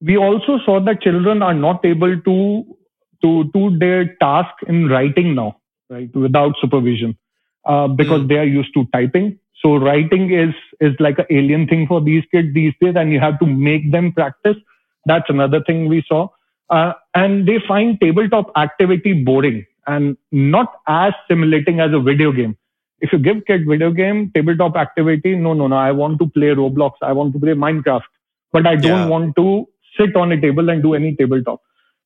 we 0.01 0.17
also 0.17 0.59
saw 0.65 0.79
that 0.81 1.01
children 1.01 1.41
are 1.41 1.53
not 1.53 1.85
able 1.85 2.19
to 2.21 2.77
to 3.23 3.49
do 3.53 3.77
their 3.77 4.15
task 4.15 4.53
in 4.67 4.87
writing 4.87 5.33
now, 5.35 5.57
right, 5.89 6.13
without 6.15 6.53
supervision, 6.61 7.17
uh, 7.65 7.87
because 7.87 8.21
mm. 8.21 8.27
they 8.29 8.35
are 8.35 8.45
used 8.45 8.73
to 8.73 8.85
typing. 8.93 9.39
So 9.61 9.75
writing 9.77 10.31
is 10.31 10.53
is 10.79 10.93
like 10.99 11.17
an 11.19 11.25
alien 11.29 11.67
thing 11.67 11.87
for 11.87 12.01
these 12.01 12.23
kids 12.31 12.53
these 12.53 12.73
days, 12.81 12.95
and 12.95 13.11
you 13.11 13.19
have 13.19 13.39
to 13.39 13.45
make 13.45 13.91
them 13.91 14.11
practice. 14.11 14.57
That's 15.05 15.29
another 15.29 15.63
thing 15.63 15.87
we 15.87 16.03
saw, 16.07 16.27
uh, 16.69 16.93
and 17.13 17.47
they 17.47 17.59
find 17.67 17.99
tabletop 17.99 18.51
activity 18.55 19.13
boring 19.13 19.65
and 19.87 20.17
not 20.31 20.81
as 20.87 21.13
stimulating 21.25 21.79
as 21.79 21.93
a 21.93 21.99
video 21.99 22.31
game. 22.31 22.57
If 22.99 23.13
you 23.13 23.19
give 23.19 23.45
kid 23.45 23.67
video 23.67 23.91
game 23.91 24.31
tabletop 24.33 24.75
activity, 24.75 25.35
no, 25.35 25.53
no, 25.53 25.67
no, 25.67 25.75
I 25.75 25.91
want 25.91 26.19
to 26.19 26.27
play 26.27 26.47
Roblox, 26.47 26.93
I 27.01 27.11
want 27.11 27.33
to 27.33 27.39
play 27.39 27.53
Minecraft, 27.53 28.03
but 28.51 28.65
I 28.65 28.75
don't 28.75 29.01
yeah. 29.01 29.07
want 29.07 29.35
to 29.35 29.67
sit 29.97 30.15
on 30.15 30.31
a 30.31 30.39
table 30.39 30.69
and 30.69 30.81
do 30.81 30.93
any 30.93 31.15
tabletop. 31.15 31.61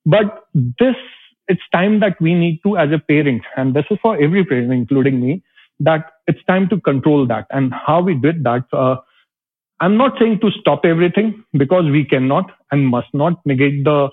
But 0.06 0.46
this, 0.54 0.96
it's 1.48 1.62
time 1.72 2.00
that 2.00 2.20
we 2.22 2.34
need 2.34 2.60
to, 2.64 2.78
as 2.78 2.92
a 2.92 3.00
parent, 3.00 3.44
and 3.58 3.74
this 3.74 3.86
is 3.92 3.98
for 4.02 4.22
every 4.22 4.46
parent, 4.46 4.72
including 4.72 5.22
me, 5.22 5.44
that 5.80 6.12
it's 6.28 6.44
time 6.46 6.70
to 6.70 6.80
control 6.80 7.26
that. 7.28 7.48
And 7.50 7.74
how 7.74 8.02
we 8.02 8.14
did 8.14 8.44
that, 8.44 8.66
uh, 8.74 8.98
I'm 9.80 9.98
not 9.98 10.20
saying 10.20 10.40
to 10.42 10.52
stop 10.60 10.84
everything 10.84 11.44
because 11.54 11.86
we 11.90 12.04
cannot 12.06 12.52
and 12.72 12.88
must 12.88 13.08
not 13.14 13.40
negate 13.46 13.84
the 13.86 14.10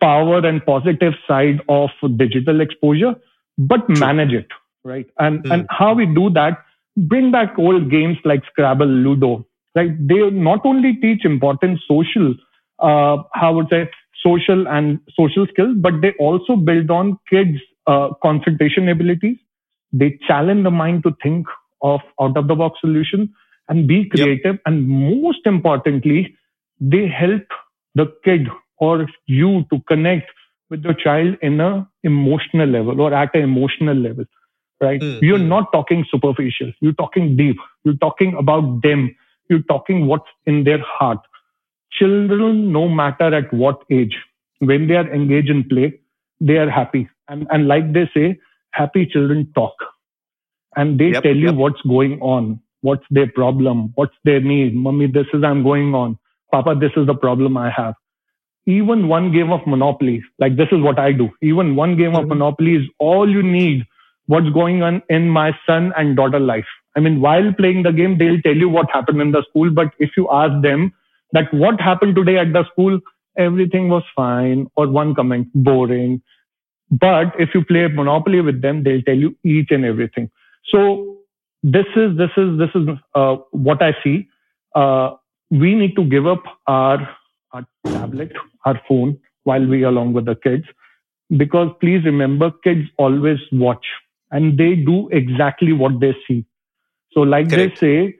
power 0.00 0.38
and 0.38 0.64
positive 0.66 1.14
side 1.26 1.60
of 1.68 1.90
digital 2.16 2.60
exposure, 2.60 3.14
but 3.56 3.88
manage 3.88 4.32
it, 4.32 4.48
right? 4.84 5.06
And, 5.18 5.42
mm. 5.44 5.52
and 5.52 5.66
how 5.70 5.94
we 5.94 6.06
do 6.06 6.28
that, 6.30 6.58
bring 6.96 7.30
back 7.30 7.58
old 7.58 7.90
games 7.90 8.18
like 8.24 8.42
Scrabble, 8.50 8.86
Ludo, 8.86 9.46
right? 9.74 9.90
They 10.06 10.30
not 10.30 10.60
only 10.64 10.94
teach 10.94 11.24
important 11.24 11.80
social 11.88 12.34
uh, 12.82 13.22
how 13.32 13.54
would 13.54 13.68
say 13.70 13.88
social 14.22 14.68
and 14.68 15.00
social 15.18 15.46
skills, 15.46 15.76
but 15.78 16.00
they 16.00 16.12
also 16.18 16.56
build 16.56 16.90
on 16.90 17.18
kids' 17.28 17.58
uh, 17.86 18.10
concentration 18.22 18.88
abilities. 18.88 19.36
They 19.92 20.18
challenge 20.26 20.64
the 20.64 20.70
mind 20.70 21.02
to 21.04 21.16
think 21.22 21.46
of 21.82 22.00
out 22.20 22.36
of 22.36 22.48
the 22.48 22.54
box 22.54 22.80
solution 22.80 23.32
and 23.68 23.86
be 23.86 24.08
creative. 24.08 24.54
Yep. 24.54 24.62
And 24.66 24.88
most 24.88 25.40
importantly, 25.44 26.36
they 26.80 27.08
help 27.08 27.46
the 27.94 28.06
kid 28.24 28.48
or 28.78 29.06
you 29.26 29.64
to 29.72 29.80
connect 29.88 30.30
with 30.70 30.82
the 30.82 30.94
child 31.04 31.36
in 31.42 31.60
a 31.60 31.86
emotional 32.02 32.68
level 32.68 33.00
or 33.00 33.12
at 33.14 33.34
an 33.34 33.42
emotional 33.42 33.94
level 33.94 34.24
right 34.80 35.00
mm-hmm. 35.00 35.24
you're 35.24 35.46
not 35.54 35.70
talking 35.72 36.04
superficial 36.10 36.72
you're 36.80 36.98
talking 37.02 37.36
deep 37.36 37.56
you're 37.84 38.00
talking 38.06 38.34
about 38.42 38.82
them 38.82 39.14
you're 39.48 39.66
talking 39.74 40.06
what's 40.06 40.32
in 40.46 40.64
their 40.64 40.82
heart 40.82 41.20
children, 41.98 42.72
no 42.72 42.88
matter 42.88 43.34
at 43.34 43.52
what 43.52 43.82
age, 43.90 44.16
when 44.58 44.86
they 44.88 44.94
are 44.94 45.12
engaged 45.12 45.50
in 45.50 45.68
play, 45.68 46.00
they 46.40 46.56
are 46.56 46.70
happy. 46.70 47.08
And, 47.28 47.46
and 47.50 47.68
like 47.68 47.92
they 47.92 48.10
say, 48.14 48.38
happy 48.72 49.06
children 49.06 49.50
talk 49.54 49.74
and 50.76 50.98
they 50.98 51.12
yep, 51.12 51.22
tell 51.22 51.36
you 51.36 51.48
yep. 51.48 51.54
what's 51.54 51.80
going 51.82 52.20
on, 52.20 52.60
what's 52.80 53.04
their 53.10 53.30
problem, 53.30 53.92
what's 53.94 54.14
their 54.24 54.40
need. 54.40 54.74
Mummy, 54.74 55.06
this 55.06 55.26
is 55.32 55.44
I'm 55.44 55.62
going 55.62 55.94
on. 55.94 56.18
Papa, 56.50 56.74
this 56.78 56.92
is 56.96 57.06
the 57.06 57.14
problem 57.14 57.56
I 57.56 57.70
have. 57.70 57.94
Even 58.66 59.08
one 59.08 59.32
game 59.32 59.50
of 59.50 59.66
Monopoly, 59.66 60.22
like 60.38 60.56
this 60.56 60.68
is 60.70 60.80
what 60.80 60.98
I 60.98 61.12
do. 61.12 61.30
Even 61.42 61.74
one 61.76 61.96
game 61.96 62.12
mm-hmm. 62.12 62.22
of 62.22 62.28
Monopoly 62.28 62.76
is 62.76 62.82
all 62.98 63.28
you 63.28 63.42
need. 63.42 63.84
What's 64.26 64.48
going 64.50 64.82
on 64.82 65.02
in 65.08 65.28
my 65.28 65.50
son 65.66 65.92
and 65.96 66.16
daughter 66.16 66.38
life, 66.38 66.66
I 66.96 67.00
mean, 67.00 67.20
while 67.20 67.52
playing 67.54 67.82
the 67.82 67.92
game, 67.92 68.18
they'll 68.18 68.40
tell 68.42 68.54
you 68.54 68.68
what 68.68 68.90
happened 68.90 69.20
in 69.20 69.32
the 69.32 69.42
school. 69.48 69.70
But 69.70 69.88
if 69.98 70.10
you 70.16 70.28
ask 70.30 70.62
them 70.62 70.92
that 71.32 71.52
what 71.52 71.80
happened 71.80 72.16
today 72.16 72.38
at 72.38 72.52
the 72.52 72.64
school, 72.72 73.00
everything 73.36 73.88
was 73.88 74.02
fine, 74.14 74.66
or 74.76 74.88
one 74.88 75.14
comment, 75.14 75.48
boring. 75.54 76.22
But 76.90 77.32
if 77.38 77.50
you 77.54 77.64
play 77.64 77.88
Monopoly 77.88 78.40
with 78.40 78.60
them, 78.60 78.82
they'll 78.82 79.02
tell 79.02 79.16
you 79.16 79.36
each 79.44 79.70
and 79.70 79.84
everything. 79.84 80.30
So 80.70 81.18
this 81.62 81.86
is 81.96 82.16
this 82.16 82.30
is 82.36 82.58
this 82.58 82.70
is 82.74 82.88
uh, 83.14 83.36
what 83.50 83.82
I 83.82 83.94
see. 84.04 84.28
Uh, 84.74 85.14
we 85.50 85.74
need 85.74 85.96
to 85.96 86.04
give 86.04 86.26
up 86.26 86.42
our 86.66 87.08
our 87.52 87.66
tablet, 87.86 88.32
our 88.64 88.80
phone 88.88 89.18
while 89.44 89.66
we 89.66 89.82
along 89.82 90.12
with 90.12 90.24
the 90.26 90.34
kids, 90.34 90.64
because 91.36 91.68
please 91.80 92.04
remember, 92.04 92.50
kids 92.64 92.88
always 92.96 93.38
watch 93.52 93.84
and 94.30 94.58
they 94.58 94.74
do 94.74 95.08
exactly 95.10 95.72
what 95.72 96.00
they 96.00 96.16
see. 96.26 96.44
So, 97.12 97.20
like 97.20 97.50
Correct. 97.50 97.80
they 97.80 97.86
say, 97.86 98.16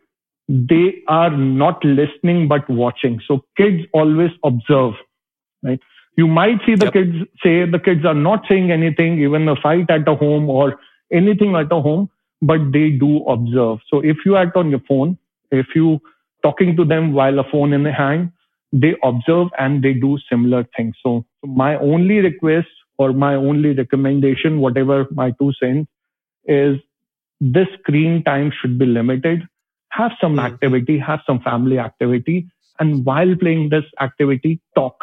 they 0.49 1.03
are 1.09 1.31
not 1.37 1.85
listening 1.85 2.49
but 2.49 2.69
watching. 2.69 3.21
So, 3.27 3.45
kids 3.57 3.85
always 3.93 4.31
observe, 4.45 4.95
right? 5.63 5.81
You 6.17 6.27
might 6.27 6.59
see 6.67 6.75
the 6.75 6.87
yep. 6.87 6.93
kids 6.93 7.17
say 7.43 7.65
the 7.65 7.79
kids 7.79 8.05
are 8.05 8.15
not 8.15 8.45
saying 8.49 8.71
anything, 8.71 9.23
even 9.23 9.49
a 9.49 9.57
fight 9.57 9.89
at 9.89 10.07
a 10.07 10.15
home 10.15 10.51
or 10.51 10.79
anything 11.13 11.55
at 11.57 11.73
a 11.73 11.81
home, 11.81 12.11
but 12.43 12.59
they 12.73 12.91
do 12.91 13.25
observe. 13.27 13.79
So, 13.89 14.01
if 14.01 14.19
you 14.27 14.37
are 14.37 14.53
on 14.57 14.71
your 14.71 14.83
phone, 14.87 15.19
if 15.51 15.67
you 15.75 16.01
talking 16.43 16.77
to 16.77 16.85
them 16.85 17.13
while 17.13 17.39
a 17.39 17.45
phone 17.51 17.73
in 17.73 17.85
the 17.85 17.93
hand, 17.93 18.33
they 18.73 18.95
observe 19.03 19.49
and 19.59 19.83
they 19.83 19.93
do 19.93 20.19
similar 20.31 20.67
things. 20.77 20.97
So, 21.03 21.25
so 21.41 21.47
my 21.47 21.77
only 21.77 22.19
request 22.19 22.69
or 22.99 23.13
my 23.13 23.35
only 23.35 23.75
recommendation, 23.75 24.61
whatever 24.61 25.07
my 25.11 25.33
two 25.33 25.53
cents, 25.61 25.89
is 26.47 26.79
this 27.41 27.69
screen 27.81 28.23
time 28.25 28.53
should 28.61 28.79
be 28.79 28.87
limited. 28.87 29.43
Have 29.93 30.13
some 30.21 30.37
mm. 30.37 30.45
activity, 30.45 30.99
have 30.99 31.21
some 31.27 31.41
family 31.41 31.79
activity, 31.79 32.49
and 32.79 33.05
while 33.05 33.35
playing 33.37 33.69
this 33.69 33.85
activity, 34.01 34.61
talk, 34.75 34.97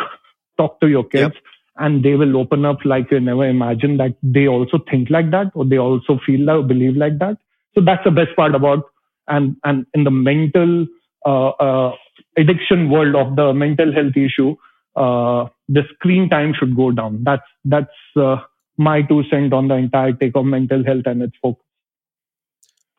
talk 0.58 0.80
to 0.82 0.88
your 0.88 1.04
kids, 1.04 1.36
yep. 1.36 1.44
and 1.78 2.04
they 2.04 2.16
will 2.16 2.38
open 2.38 2.66
up 2.66 2.84
like 2.84 3.12
you 3.12 3.20
never 3.20 3.46
imagined 3.46 4.00
that 4.00 4.16
they 4.24 4.48
also 4.48 4.80
think 4.90 5.10
like 5.10 5.32
that 5.32 5.52
or 5.54 5.66
they 5.66 5.78
also 5.78 6.20
feel 6.26 6.42
like 6.42 6.68
believe 6.68 6.96
like 6.96 7.20
that. 7.20 7.38
So 7.76 7.82
that's 7.82 8.04
the 8.04 8.12
best 8.12 8.36
part 8.36 8.56
about 8.56 8.86
and 9.30 9.56
and 9.64 9.86
in 9.94 10.04
the 10.04 10.12
mental 10.12 10.88
uh, 11.26 11.50
uh, 11.50 11.96
addiction 12.38 12.90
world 12.90 13.16
of 13.16 13.36
the 13.36 13.54
mental 13.54 13.94
health 13.94 14.18
issue, 14.18 14.56
uh, 14.96 15.48
the 15.68 15.84
screen 15.94 16.30
time 16.30 16.54
should 16.58 16.76
go 16.76 16.92
down. 16.92 17.24
That's 17.24 17.50
that's 17.64 18.00
uh, 18.16 18.38
my 18.78 19.02
two 19.04 19.24
cent 19.30 19.54
on 19.54 19.68
the 19.68 19.76
entire 19.76 20.14
take 20.14 20.36
of 20.36 20.46
mental 20.46 20.84
health 20.84 21.04
and 21.06 21.22
its 21.22 21.36
focus. 21.42 21.64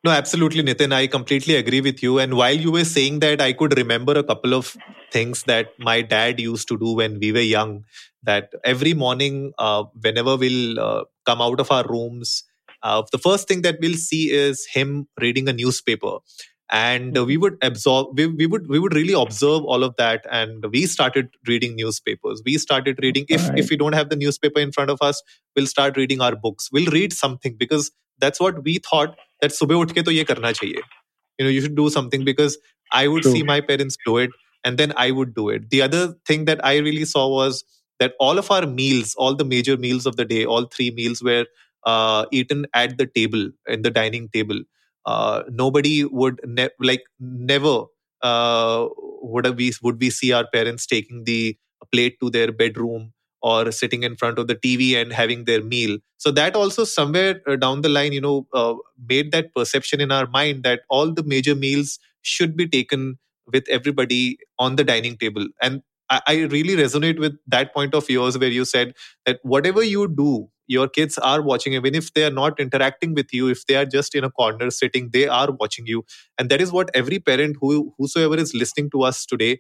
No, 0.03 0.11
absolutely, 0.11 0.63
Nitin. 0.63 0.93
I 0.93 1.07
completely 1.07 1.57
agree 1.57 1.83
with 1.83 2.03
you. 2.03 2.19
And 2.19 2.35
while 2.35 2.55
you 2.55 2.73
were 2.73 2.85
saying 2.85 3.21
that, 3.21 3.41
I 3.41 3.53
could 3.53 3.77
remember 3.77 4.13
a 4.13 4.23
couple 4.25 4.55
of 4.55 4.77
things 5.13 5.43
that 5.43 5.79
my 5.79 6.01
dad 6.01 6.41
used 6.41 6.69
to 6.69 6.79
do 6.79 6.95
when 6.95 7.19
we 7.21 7.33
were 7.33 7.41
young. 7.41 7.85
That 8.23 8.51
every 8.65 8.95
morning, 8.95 9.53
uh, 9.59 9.85
whenever 10.01 10.37
we'll 10.37 10.81
uh, 10.81 11.05
come 11.27 11.43
out 11.43 11.61
of 11.61 11.71
our 11.71 11.87
rooms, 11.87 12.45
uh, 12.83 13.03
the 13.13 13.19
first 13.19 13.47
thing 13.47 13.61
that 13.63 13.77
we'll 13.81 13.97
see 13.97 14.31
is 14.31 14.67
him 14.73 15.07
reading 15.21 15.49
a 15.49 15.53
newspaper 15.53 16.19
and 16.71 17.17
we 17.27 17.37
would 17.37 17.57
absorb 17.63 18.17
we, 18.17 18.27
we 18.27 18.47
would 18.47 18.69
we 18.69 18.79
would 18.79 18.95
really 18.95 19.13
observe 19.13 19.65
all 19.65 19.83
of 19.83 19.95
that 19.97 20.25
and 20.31 20.65
we 20.73 20.87
started 20.87 21.29
reading 21.49 21.75
newspapers 21.75 22.41
we 22.47 22.57
started 22.57 22.97
reading 23.03 23.25
if 23.29 23.49
right. 23.49 23.59
if 23.59 23.71
we 23.71 23.77
don't 23.77 23.93
have 23.93 24.09
the 24.09 24.15
newspaper 24.15 24.61
in 24.61 24.71
front 24.71 24.89
of 24.89 24.99
us 25.03 25.21
we'll 25.57 25.67
start 25.67 25.97
reading 25.97 26.21
our 26.21 26.37
books 26.37 26.69
we'll 26.73 26.91
read 26.93 27.13
something 27.13 27.57
because 27.59 27.91
that's 28.21 28.39
what 28.39 28.63
we 28.63 28.79
thought 28.79 29.17
that 29.41 29.53
subah 29.53 29.81
utke 29.85 30.05
to 30.05 30.15
ye 30.15 30.25
karna 30.25 30.53
chahiye. 30.61 30.83
You 31.39 31.45
know 31.47 31.51
you 31.51 31.61
should 31.61 31.77
do 31.77 31.89
something 31.91 32.25
because 32.25 32.59
i 32.93 33.07
would 33.09 33.23
True. 33.23 33.33
see 33.33 33.43
my 33.43 33.61
parents 33.61 33.97
do 34.07 34.17
it 34.19 34.31
and 34.65 34.79
then 34.79 34.93
i 34.97 35.11
would 35.11 35.35
do 35.35 35.49
it. 35.49 35.71
The 35.71 35.83
other 35.83 36.15
thing 36.27 36.45
that 36.47 36.65
i 36.65 36.77
really 36.79 37.05
saw 37.05 37.29
was 37.29 37.65
that 37.99 38.15
all 38.19 38.39
of 38.39 38.51
our 38.51 38.67
meals 38.67 39.15
all 39.17 39.35
the 39.35 39.45
major 39.45 39.77
meals 39.77 40.07
of 40.07 40.17
the 40.17 40.25
day 40.25 40.45
all 40.45 40.65
three 40.65 40.91
meals 40.91 41.23
were 41.23 41.47
uh, 41.87 42.27
eaten 42.31 42.67
at 42.75 42.99
the 42.99 43.07
table 43.07 43.51
in 43.67 43.83
the 43.83 43.91
dining 43.91 44.29
table. 44.29 44.61
Uh, 45.07 45.43
nobody 45.49 46.05
would 46.05 46.41
ne- 46.45 46.77
like 46.79 47.05
never 47.19 47.85
uh, 48.23 48.87
would 49.23 49.57
we 49.57 49.73
would 49.83 50.01
we 50.01 50.11
see 50.11 50.33
our 50.33 50.47
parents 50.53 50.87
taking 50.87 51.25
the 51.25 51.57
plate 51.93 52.19
to 52.21 52.31
their 52.31 52.53
bedroom 52.53 53.13
or 53.43 53.73
sitting 53.73 54.03
in 54.03 54.17
front 54.17 54.39
of 54.39 54.47
the 54.47 54.55
TV 54.55 55.01
and 55.01 55.13
having 55.13 55.45
their 55.45 55.63
meal. 55.63 55.99
So 56.19 56.31
that 56.33 56.55
also 56.55 56.85
somewhere 56.85 57.41
uh, 57.47 57.57
down 57.57 57.81
the 57.83 57.89
line, 57.89 58.13
you 58.13 58.21
know, 58.21 58.47
uh, 58.53 58.75
made 59.09 59.33
that 59.33 59.55
perception 59.55 60.01
in 60.01 60.13
our 60.13 60.27
mind 60.27 60.63
that 60.65 60.81
all 60.91 61.13
the 61.13 61.23
major 61.23 61.55
meals 61.55 61.99
should 62.23 62.57
be 62.57 62.69
taken 62.69 63.19
with 63.51 63.65
everybody 63.69 64.39
on 64.59 64.77
the 64.77 64.85
dining 64.85 65.17
table. 65.17 65.47
And 65.63 65.83
I, 66.11 66.21
I 66.27 66.35
really 66.43 66.77
resonate 66.77 67.19
with 67.19 67.37
that 67.47 67.73
point 67.75 67.95
of 67.95 68.09
yours 68.11 68.37
where 68.39 68.51
you 68.51 68.65
said 68.65 68.95
that 69.27 69.41
whatever 69.43 69.83
you 69.83 70.09
do 70.09 70.49
your 70.67 70.89
kids 70.89 71.19
are 71.19 71.43
watching 71.43 71.73
even 71.73 71.97
if 71.97 72.15
they 72.15 72.25
are 72.25 72.31
not 72.31 72.61
interacting 72.61 73.13
with 73.13 73.33
you 73.33 73.49
if 73.49 73.67
they 73.67 73.75
are 73.75 73.85
just 73.85 74.15
in 74.15 74.23
a 74.23 74.31
corner 74.31 74.71
sitting 74.71 75.11
they 75.13 75.27
are 75.27 75.51
watching 75.59 75.87
you 75.87 76.05
and 76.39 76.49
that 76.49 76.61
is 76.61 76.71
what 76.71 76.91
every 76.95 77.19
parent 77.19 77.57
who 77.61 77.93
whosoever 77.99 78.37
is 78.37 78.55
listening 78.55 78.89
to 78.91 79.03
us 79.03 79.27
today 79.27 79.59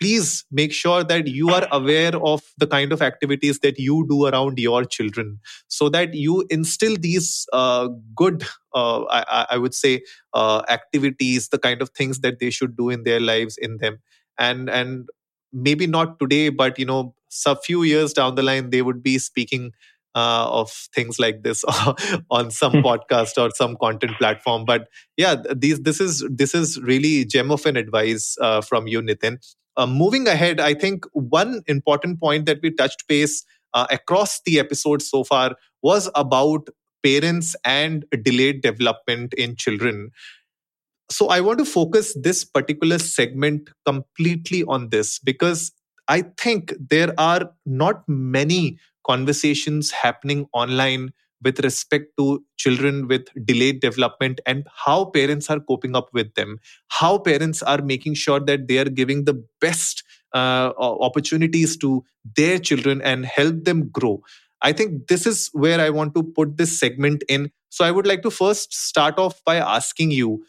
please 0.00 0.44
make 0.50 0.72
sure 0.72 1.04
that 1.04 1.26
you 1.26 1.50
are 1.50 1.68
aware 1.70 2.16
of 2.24 2.42
the 2.56 2.66
kind 2.66 2.92
of 2.92 3.02
activities 3.02 3.58
that 3.60 3.78
you 3.78 4.06
do 4.08 4.26
around 4.26 4.58
your 4.58 4.84
children 4.84 5.38
so 5.68 5.88
that 5.90 6.14
you 6.14 6.44
instill 6.48 6.96
these 6.96 7.46
uh, 7.52 7.88
good 8.16 8.44
uh, 8.74 9.02
I, 9.04 9.46
I, 9.50 9.58
would 9.58 9.74
say 9.74 10.02
uh, 10.32 10.62
activities 10.68 11.48
the 11.48 11.58
kind 11.58 11.82
of 11.82 11.90
things 11.90 12.20
that 12.20 12.38
they 12.38 12.50
should 12.50 12.76
do 12.76 12.88
in 12.88 13.02
their 13.02 13.20
lives 13.20 13.58
in 13.58 13.78
them. 13.78 13.98
And 14.38 14.70
and 14.70 15.08
maybe 15.52 15.86
not 15.86 16.18
today 16.18 16.48
but 16.48 16.78
you 16.78 16.86
know 16.86 17.14
a 17.46 17.56
few 17.56 17.82
years 17.82 18.12
down 18.12 18.36
the 18.36 18.42
line 18.42 18.70
they 18.70 18.82
would 18.82 19.02
be 19.02 19.18
speaking 19.18 19.72
uh, 20.14 20.48
of 20.50 20.70
things 20.94 21.18
like 21.18 21.42
this 21.42 21.64
on 22.30 22.50
some 22.50 22.72
hmm. 22.72 22.78
podcast 22.78 23.38
or 23.38 23.50
some 23.54 23.76
content 23.76 24.12
platform. 24.18 24.64
But 24.64 24.88
yeah 25.16 25.36
these 25.54 25.80
this 25.80 26.00
is 26.00 26.26
this 26.30 26.54
is 26.54 26.80
really 26.80 27.24
gem 27.24 27.50
of 27.50 27.66
an 27.66 27.76
advice 27.76 28.36
uh, 28.40 28.60
from 28.60 28.86
you 28.86 29.02
nitin 29.02 29.38
uh, 29.76 29.86
moving 29.86 30.26
ahead 30.28 30.60
i 30.60 30.74
think 30.74 31.04
one 31.12 31.62
important 31.66 32.20
point 32.20 32.46
that 32.46 32.60
we 32.62 32.70
touched 32.70 33.06
base 33.08 33.44
uh, 33.74 33.86
across 33.90 34.40
the 34.42 34.58
episode 34.58 35.02
so 35.02 35.24
far 35.24 35.56
was 35.82 36.10
about 36.14 36.68
parents 37.02 37.56
and 37.64 38.04
delayed 38.22 38.62
development 38.62 39.32
in 39.34 39.56
children. 39.56 40.10
So 41.10 41.28
i 41.28 41.40
want 41.40 41.58
to 41.58 41.64
focus 41.64 42.16
this 42.20 42.44
particular 42.44 42.98
segment 42.98 43.70
completely 43.84 44.62
on 44.64 44.90
this 44.90 45.18
because 45.18 45.72
i 46.06 46.22
think 46.36 46.72
there 46.88 47.12
are 47.18 47.50
not 47.66 48.04
many 48.08 48.78
conversations 49.04 49.90
happening 49.90 50.46
online 50.52 51.12
with 51.42 51.60
respect 51.60 52.06
to 52.18 52.44
children 52.56 53.08
with 53.08 53.28
delayed 53.44 53.80
development 53.80 54.40
and 54.46 54.66
how 54.84 55.04
parents 55.04 55.48
are 55.50 55.60
coping 55.60 55.96
up 55.96 56.08
with 56.12 56.34
them 56.34 56.58
how 56.88 57.18
parents 57.18 57.62
are 57.62 57.82
making 57.82 58.14
sure 58.14 58.40
that 58.40 58.68
they 58.68 58.78
are 58.78 58.90
giving 59.00 59.24
the 59.24 59.42
best 59.60 60.02
uh, 60.34 60.72
opportunities 60.78 61.76
to 61.76 62.04
their 62.36 62.58
children 62.58 63.00
and 63.02 63.26
help 63.26 63.64
them 63.64 63.88
grow 63.88 64.20
i 64.62 64.72
think 64.72 65.08
this 65.08 65.26
is 65.26 65.48
where 65.52 65.80
i 65.80 65.90
want 65.90 66.14
to 66.14 66.22
put 66.22 66.56
this 66.56 66.78
segment 66.78 67.22
in 67.28 67.50
so 67.70 67.84
i 67.84 67.90
would 67.90 68.06
like 68.06 68.22
to 68.22 68.30
first 68.30 68.72
start 68.72 69.18
off 69.18 69.42
by 69.44 69.56
asking 69.56 70.10
you 70.10 70.42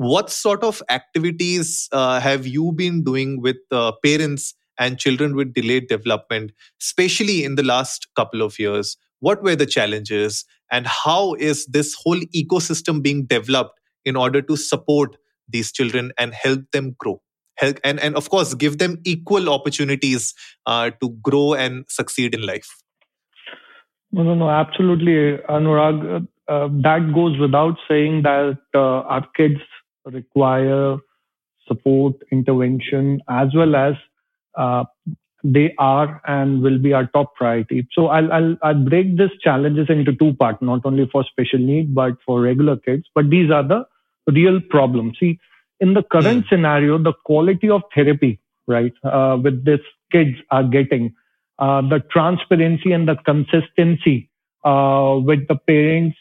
what 0.00 0.30
sort 0.30 0.64
of 0.64 0.82
activities 0.88 1.86
uh, 1.92 2.18
have 2.20 2.46
you 2.46 2.72
been 2.72 3.04
doing 3.04 3.38
with 3.42 3.58
uh, 3.70 3.92
parents 4.02 4.54
and 4.78 4.98
children 4.98 5.36
with 5.36 5.52
delayed 5.52 5.88
development, 5.88 6.52
especially 6.80 7.44
in 7.44 7.56
the 7.56 7.62
last 7.62 8.08
couple 8.16 8.40
of 8.40 8.58
years? 8.58 8.96
What 9.20 9.42
were 9.42 9.56
the 9.56 9.66
challenges, 9.66 10.44
and 10.70 10.86
how 10.86 11.34
is 11.34 11.66
this 11.66 11.94
whole 11.94 12.20
ecosystem 12.34 13.02
being 13.02 13.26
developed 13.26 13.78
in 14.04 14.16
order 14.16 14.42
to 14.42 14.56
support 14.56 15.16
these 15.48 15.72
children 15.72 16.12
and 16.18 16.34
help 16.34 16.60
them 16.72 16.96
grow? 16.98 17.20
Help, 17.56 17.78
and, 17.84 18.00
and 18.00 18.16
of 18.16 18.30
course, 18.30 18.54
give 18.54 18.78
them 18.78 18.98
equal 19.04 19.50
opportunities 19.50 20.34
uh, 20.66 20.90
to 21.02 21.10
grow 21.22 21.52
and 21.54 21.84
succeed 21.88 22.34
in 22.34 22.42
life. 22.42 22.68
No, 24.12 24.22
no, 24.22 24.34
no, 24.34 24.48
absolutely, 24.48 25.38
Anurag. 25.48 26.26
Uh, 26.48 26.52
uh, 26.52 26.68
that 26.82 27.12
goes 27.14 27.38
without 27.38 27.76
saying 27.88 28.22
that 28.22 28.58
uh, 28.74 28.78
our 28.78 29.26
kids 29.36 29.60
require 30.04 30.96
support, 31.68 32.14
intervention, 32.32 33.20
as 33.28 33.48
well 33.54 33.76
as 33.76 33.94
uh, 34.56 34.84
they 35.42 35.74
are 35.78 36.20
and 36.26 36.62
will 36.62 36.78
be 36.78 36.92
our 36.92 37.06
top 37.06 37.34
priority. 37.34 37.86
So 37.92 38.08
I'll, 38.08 38.32
I'll, 38.32 38.56
I'll 38.62 38.84
break 38.84 39.16
these 39.16 39.30
challenges 39.42 39.86
into 39.88 40.14
two 40.14 40.34
parts, 40.34 40.58
not 40.60 40.80
only 40.84 41.08
for 41.10 41.24
special 41.24 41.58
need, 41.58 41.94
but 41.94 42.14
for 42.24 42.40
regular 42.40 42.76
kids. 42.76 43.04
But 43.14 43.30
these 43.30 43.50
are 43.50 43.62
the 43.62 43.84
real 44.26 44.60
problems. 44.60 45.16
See, 45.18 45.38
in 45.80 45.94
the 45.94 46.02
current 46.02 46.44
mm. 46.44 46.48
scenario, 46.48 46.98
the 46.98 47.14
quality 47.24 47.70
of 47.70 47.82
therapy, 47.94 48.40
right, 48.66 48.92
uh, 49.04 49.38
with 49.42 49.64
these 49.64 49.80
kids 50.12 50.36
are 50.50 50.64
getting, 50.64 51.14
uh, 51.58 51.82
the 51.82 52.00
transparency 52.10 52.92
and 52.92 53.08
the 53.08 53.16
consistency 53.16 54.30
uh, 54.64 55.18
with 55.22 55.46
the 55.48 55.56
parents 55.66 56.16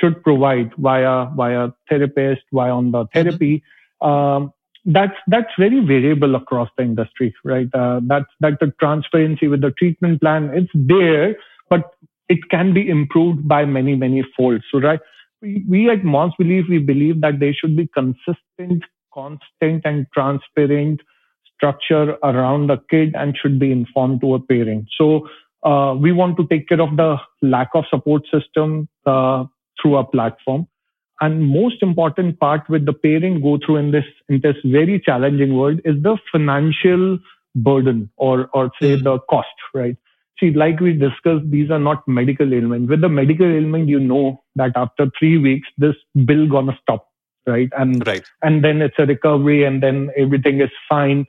should 0.00 0.22
provide 0.22 0.72
via 0.76 1.26
via 1.36 1.70
therapist, 1.88 2.42
via 2.52 2.74
on 2.74 2.92
the 2.92 3.04
mm-hmm. 3.04 3.18
therapy. 3.18 3.62
Um, 4.00 4.52
that's 4.84 5.16
that's 5.26 5.52
very 5.58 5.80
variable 5.80 6.34
across 6.34 6.68
the 6.76 6.84
industry, 6.84 7.34
right? 7.44 7.68
Uh, 7.74 8.00
that's 8.04 8.26
that 8.40 8.58
the 8.60 8.72
transparency 8.80 9.48
with 9.48 9.60
the 9.60 9.72
treatment 9.78 10.20
plan. 10.20 10.50
It's 10.54 10.70
there, 10.74 11.36
but 11.70 11.94
it 12.28 12.38
can 12.50 12.74
be 12.74 12.88
improved 12.88 13.46
by 13.46 13.64
many 13.64 13.94
many 13.94 14.24
folds. 14.36 14.64
So 14.72 14.80
right, 14.80 15.00
we, 15.40 15.64
we 15.68 15.90
at 15.90 16.04
Moms 16.04 16.34
belief 16.38 16.66
we 16.68 16.78
believe 16.78 17.20
that 17.20 17.38
there 17.38 17.54
should 17.54 17.76
be 17.76 17.88
consistent, 17.94 18.84
constant, 19.14 19.82
and 19.84 20.06
transparent 20.12 21.00
structure 21.54 22.16
around 22.24 22.68
the 22.68 22.78
kid 22.90 23.14
and 23.14 23.36
should 23.40 23.58
be 23.60 23.70
informed 23.70 24.20
to 24.20 24.34
a 24.34 24.40
parent. 24.40 24.86
So 24.98 25.28
uh, 25.62 25.94
we 25.94 26.10
want 26.10 26.36
to 26.38 26.46
take 26.48 26.68
care 26.68 26.80
of 26.80 26.96
the 26.96 27.16
lack 27.40 27.68
of 27.74 27.84
support 27.88 28.22
system 28.32 28.88
uh, 29.06 29.44
through 29.80 29.96
a 29.96 30.04
platform. 30.04 30.66
And 31.22 31.44
most 31.48 31.82
important 31.82 32.40
part 32.40 32.68
with 32.68 32.84
the 32.84 32.92
parent 32.92 33.42
go 33.42 33.58
through 33.64 33.76
in 33.76 33.92
this 33.92 34.04
in 34.28 34.40
this 34.42 34.56
very 34.64 34.98
challenging 34.98 35.54
world 35.56 35.80
is 35.84 36.02
the 36.02 36.18
financial 36.32 37.18
burden 37.54 38.10
or 38.16 38.48
or 38.52 38.72
say 38.80 38.96
mm. 38.96 39.04
the 39.04 39.18
cost, 39.30 39.62
right? 39.72 39.96
See, 40.40 40.50
like 40.50 40.80
we 40.80 40.94
discussed, 40.94 41.48
these 41.48 41.70
are 41.70 41.78
not 41.78 42.08
medical 42.08 42.52
ailment. 42.52 42.88
With 42.88 43.02
the 43.02 43.08
medical 43.08 43.46
ailment, 43.46 43.88
you 43.88 44.00
know 44.00 44.42
that 44.56 44.72
after 44.74 45.08
three 45.16 45.38
weeks, 45.38 45.68
this 45.78 45.94
bill 46.24 46.48
gonna 46.48 46.76
stop, 46.82 47.08
right? 47.46 47.70
And 47.78 48.04
right. 48.04 48.24
and 48.42 48.64
then 48.64 48.82
it's 48.82 48.98
a 48.98 49.06
recovery, 49.06 49.62
and 49.64 49.80
then 49.80 50.10
everything 50.16 50.60
is 50.60 50.70
fine. 50.88 51.24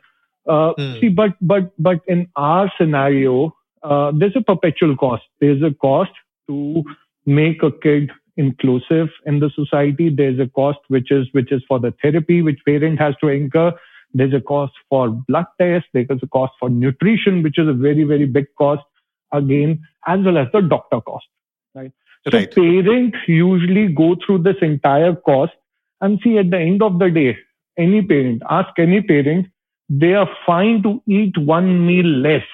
Uh, 0.48 0.74
mm. 0.74 1.00
See, 1.02 1.10
but 1.10 1.36
but 1.40 1.72
but 1.78 2.02
in 2.08 2.28
our 2.36 2.72
scenario, 2.80 3.56
uh, 3.84 4.12
there's 4.18 4.36
a 4.36 4.42
perpetual 4.42 4.98
cost. 4.98 5.24
There's 5.40 5.62
a 5.62 5.72
cost 5.76 6.12
to 6.48 6.84
make 7.28 7.62
a 7.62 7.72
kid 7.72 8.12
inclusive 8.38 9.10
in 9.26 9.40
the 9.40 9.50
society. 9.56 10.10
There's 10.10 10.40
a 10.40 10.48
cost 10.48 10.80
which 10.88 11.12
is 11.12 11.28
which 11.32 11.52
is 11.52 11.62
for 11.68 11.80
the 11.80 11.94
therapy 12.02 12.42
which 12.42 12.60
parent 12.66 13.00
has 13.00 13.16
to 13.22 13.28
incur. 13.28 13.74
There's 14.14 14.34
a 14.34 14.42
cost 14.42 14.74
for 14.90 15.10
blood 15.10 15.46
tests. 15.60 15.90
There's 15.94 16.08
a 16.22 16.28
cost 16.28 16.54
for 16.60 16.70
nutrition, 16.70 17.44
which 17.44 17.58
is 17.58 17.68
a 17.68 17.74
very 17.74 18.04
very 18.04 18.26
big 18.26 18.48
cost 18.58 18.84
again, 19.32 19.82
as 20.08 20.20
well 20.24 20.38
as 20.38 20.48
the 20.54 20.62
doctor 20.62 21.02
cost. 21.02 21.26
Right. 21.74 21.92
So 22.26 22.38
right. 22.38 22.54
parents 22.54 23.18
usually 23.28 23.88
go 23.90 24.16
through 24.26 24.44
this 24.44 24.56
entire 24.62 25.16
cost 25.16 25.54
and 26.02 26.20
see 26.24 26.38
at 26.38 26.52
the 26.52 26.60
end 26.60 26.82
of 26.82 27.00
the 27.00 27.10
day, 27.10 27.38
any 27.78 28.02
parent, 28.02 28.44
ask 28.50 28.70
any 28.78 29.02
parent, 29.02 29.48
they 29.90 30.14
are 30.14 30.30
fine 30.46 30.82
to 30.84 31.02
eat 31.08 31.38
one 31.38 31.86
meal 31.86 32.06
less, 32.06 32.46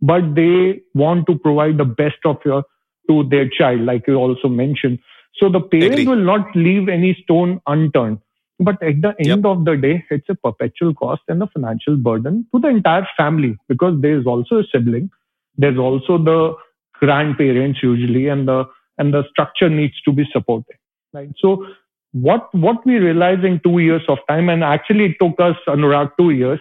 but 0.00 0.34
they 0.34 0.80
want 0.94 1.26
to 1.26 1.38
provide 1.38 1.78
the 1.78 1.84
best 1.84 2.18
of 2.24 2.38
your 2.44 2.64
to 3.08 3.24
their 3.28 3.48
child, 3.48 3.80
like 3.80 4.06
you 4.06 4.14
also 4.14 4.48
mentioned. 4.48 4.98
So 5.36 5.48
the 5.48 5.60
parent 5.60 5.92
Agree. 5.92 6.06
will 6.06 6.24
not 6.24 6.54
leave 6.54 6.88
any 6.88 7.18
stone 7.22 7.60
unturned. 7.66 8.18
But 8.58 8.82
at 8.82 9.00
the 9.02 9.14
end 9.18 9.26
yep. 9.26 9.44
of 9.44 9.64
the 9.64 9.76
day, 9.76 10.04
it's 10.10 10.28
a 10.28 10.34
perpetual 10.34 10.94
cost 10.94 11.22
and 11.28 11.42
a 11.42 11.46
financial 11.48 11.96
burden 11.96 12.46
to 12.54 12.60
the 12.60 12.68
entire 12.68 13.06
family 13.16 13.56
because 13.68 14.00
there 14.00 14.18
is 14.18 14.26
also 14.26 14.58
a 14.58 14.64
sibling. 14.70 15.10
There's 15.56 15.78
also 15.78 16.18
the 16.18 16.54
grandparents 16.94 17.82
usually, 17.82 18.28
and 18.28 18.46
the 18.46 18.64
and 18.98 19.12
the 19.12 19.24
structure 19.30 19.68
needs 19.68 20.00
to 20.02 20.12
be 20.12 20.24
supported. 20.32 20.76
Right. 21.12 21.30
So 21.38 21.66
what 22.12 22.54
what 22.54 22.84
we 22.86 22.98
realized 22.98 23.44
in 23.44 23.60
two 23.64 23.78
years 23.78 24.02
of 24.08 24.18
time, 24.28 24.48
and 24.48 24.62
actually 24.62 25.06
it 25.06 25.16
took 25.20 25.40
us 25.40 25.56
Anurag 25.66 26.12
two 26.18 26.30
years, 26.30 26.60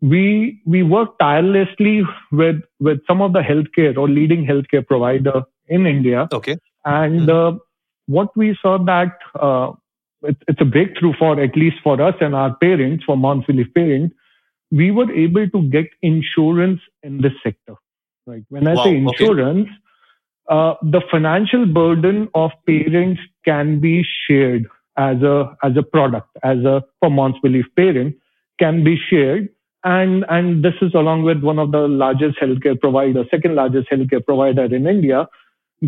we 0.00 0.60
we 0.64 0.82
worked 0.82 1.18
tirelessly 1.18 2.02
with 2.32 2.62
with 2.80 3.00
some 3.06 3.20
of 3.20 3.32
the 3.32 3.40
healthcare 3.40 3.96
or 3.96 4.08
leading 4.08 4.46
healthcare 4.46 4.86
provider 4.86 5.42
in 5.68 5.86
India. 5.86 6.28
Okay. 6.32 6.56
And 6.84 7.28
mm-hmm. 7.28 7.56
uh, 7.56 7.58
what 8.06 8.36
we 8.36 8.56
saw 8.60 8.78
that 8.84 9.18
uh, 9.38 9.72
it, 10.22 10.36
it's 10.48 10.60
a 10.60 10.64
breakthrough 10.64 11.12
for 11.18 11.40
at 11.40 11.56
least 11.56 11.76
for 11.82 12.00
us 12.00 12.14
and 12.20 12.34
our 12.34 12.54
parents, 12.56 13.04
for 13.04 13.16
Moms 13.16 13.46
Belief 13.46 13.66
parents, 13.74 14.14
we 14.70 14.90
were 14.90 15.10
able 15.12 15.48
to 15.48 15.62
get 15.70 15.86
insurance 16.02 16.80
in 17.02 17.20
this 17.20 17.32
sector. 17.42 17.74
Right. 18.26 18.42
When 18.48 18.66
I 18.66 18.74
wow, 18.74 18.84
say 18.84 18.96
insurance, 18.96 19.68
okay. 19.68 20.56
uh, 20.58 20.74
the 20.82 21.02
financial 21.10 21.66
burden 21.66 22.28
of 22.34 22.50
parents 22.66 23.20
can 23.44 23.80
be 23.80 24.04
shared 24.26 24.66
as 24.96 25.22
a 25.22 25.56
as 25.62 25.76
a 25.76 25.82
product 25.82 26.28
as 26.42 26.58
a 26.58 26.82
for 27.00 27.10
Moms 27.10 27.36
Belief 27.42 27.66
parent 27.76 28.16
can 28.58 28.84
be 28.84 28.96
shared 29.10 29.48
and 29.84 30.24
and 30.28 30.64
this 30.64 30.74
is 30.80 30.94
along 30.94 31.22
with 31.22 31.42
one 31.42 31.58
of 31.58 31.72
the 31.72 31.86
largest 31.88 32.38
healthcare 32.40 32.78
provider 32.78 33.24
second 33.30 33.54
largest 33.54 33.88
healthcare 33.90 34.24
provider 34.24 34.64
in 34.64 34.86
india 34.86 35.26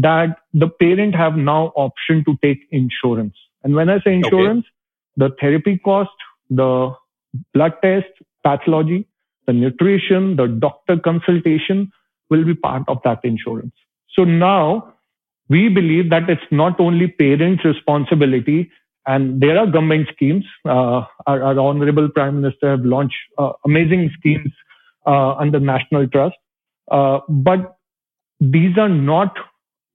that 0.03 0.37
the 0.53 0.69
parent 0.69 1.15
have 1.15 1.37
now 1.37 1.73
option 1.77 2.25
to 2.25 2.37
take 2.43 2.67
insurance 2.71 3.35
and 3.63 3.75
when 3.75 3.89
i 3.89 3.99
say 4.01 4.15
insurance 4.15 4.65
okay. 4.67 5.29
the 5.29 5.37
therapy 5.41 5.77
cost 5.79 6.27
the 6.51 6.95
blood 7.55 7.75
test 7.83 8.25
pathology 8.45 9.07
the 9.47 9.53
nutrition 9.53 10.37
the 10.37 10.47
doctor 10.47 10.99
consultation 10.99 11.91
will 12.31 12.45
be 12.45 12.55
part 12.55 12.83
of 12.89 12.99
that 13.05 13.25
insurance 13.25 13.73
so 14.11 14.25
now 14.25 14.93
we 15.49 15.69
believe 15.69 16.11
that 16.11 16.29
it's 16.29 16.51
not 16.51 16.81
only 16.81 17.07
parents 17.07 17.65
responsibility 17.65 18.71
and 19.07 19.41
there 19.41 19.59
are 19.59 19.67
government 19.67 20.09
schemes. 20.13 20.45
Uh, 20.65 21.05
our, 21.27 21.43
our, 21.43 21.59
honorable 21.59 22.09
prime 22.09 22.41
minister 22.41 22.71
have 22.71 22.85
launched 22.85 23.17
uh, 23.39 23.53
amazing 23.65 24.11
schemes 24.19 24.51
uh, 25.07 25.35
under 25.35 25.61
National 25.61 26.09
Trust, 26.09 26.35
uh, 26.91 27.21
but 27.29 27.79
these 28.41 28.77
are 28.77 28.89
not 28.89 29.37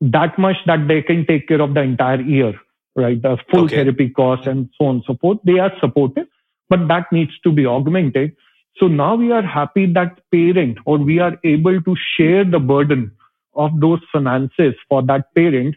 that 0.01 0.37
much 0.37 0.57
that 0.65 0.87
they 0.87 1.01
can 1.01 1.25
take 1.25 1.47
care 1.47 1.61
of 1.61 1.73
the 1.73 1.81
entire 1.81 2.21
year, 2.21 2.59
right? 2.95 3.21
The 3.21 3.37
full 3.49 3.65
okay. 3.65 3.77
therapy 3.77 4.09
cost 4.09 4.47
and 4.47 4.69
so 4.77 4.87
on 4.87 4.95
and 4.95 5.03
so 5.05 5.15
forth. 5.21 5.37
They 5.45 5.59
are 5.59 5.71
supportive, 5.79 6.27
but 6.69 6.87
that 6.87 7.05
needs 7.11 7.31
to 7.43 7.51
be 7.51 7.65
augmented. 7.65 8.35
So 8.77 8.87
now 8.87 9.15
we 9.15 9.31
are 9.31 9.43
happy 9.43 9.85
that 9.93 10.19
parent 10.31 10.79
or 10.85 10.97
we 10.97 11.19
are 11.19 11.37
able 11.43 11.81
to 11.81 11.95
share 12.17 12.43
the 12.43 12.59
burden 12.59 13.11
of 13.53 13.79
those 13.79 13.99
finances 14.11 14.73
for 14.89 15.03
that 15.03 15.33
parent 15.35 15.75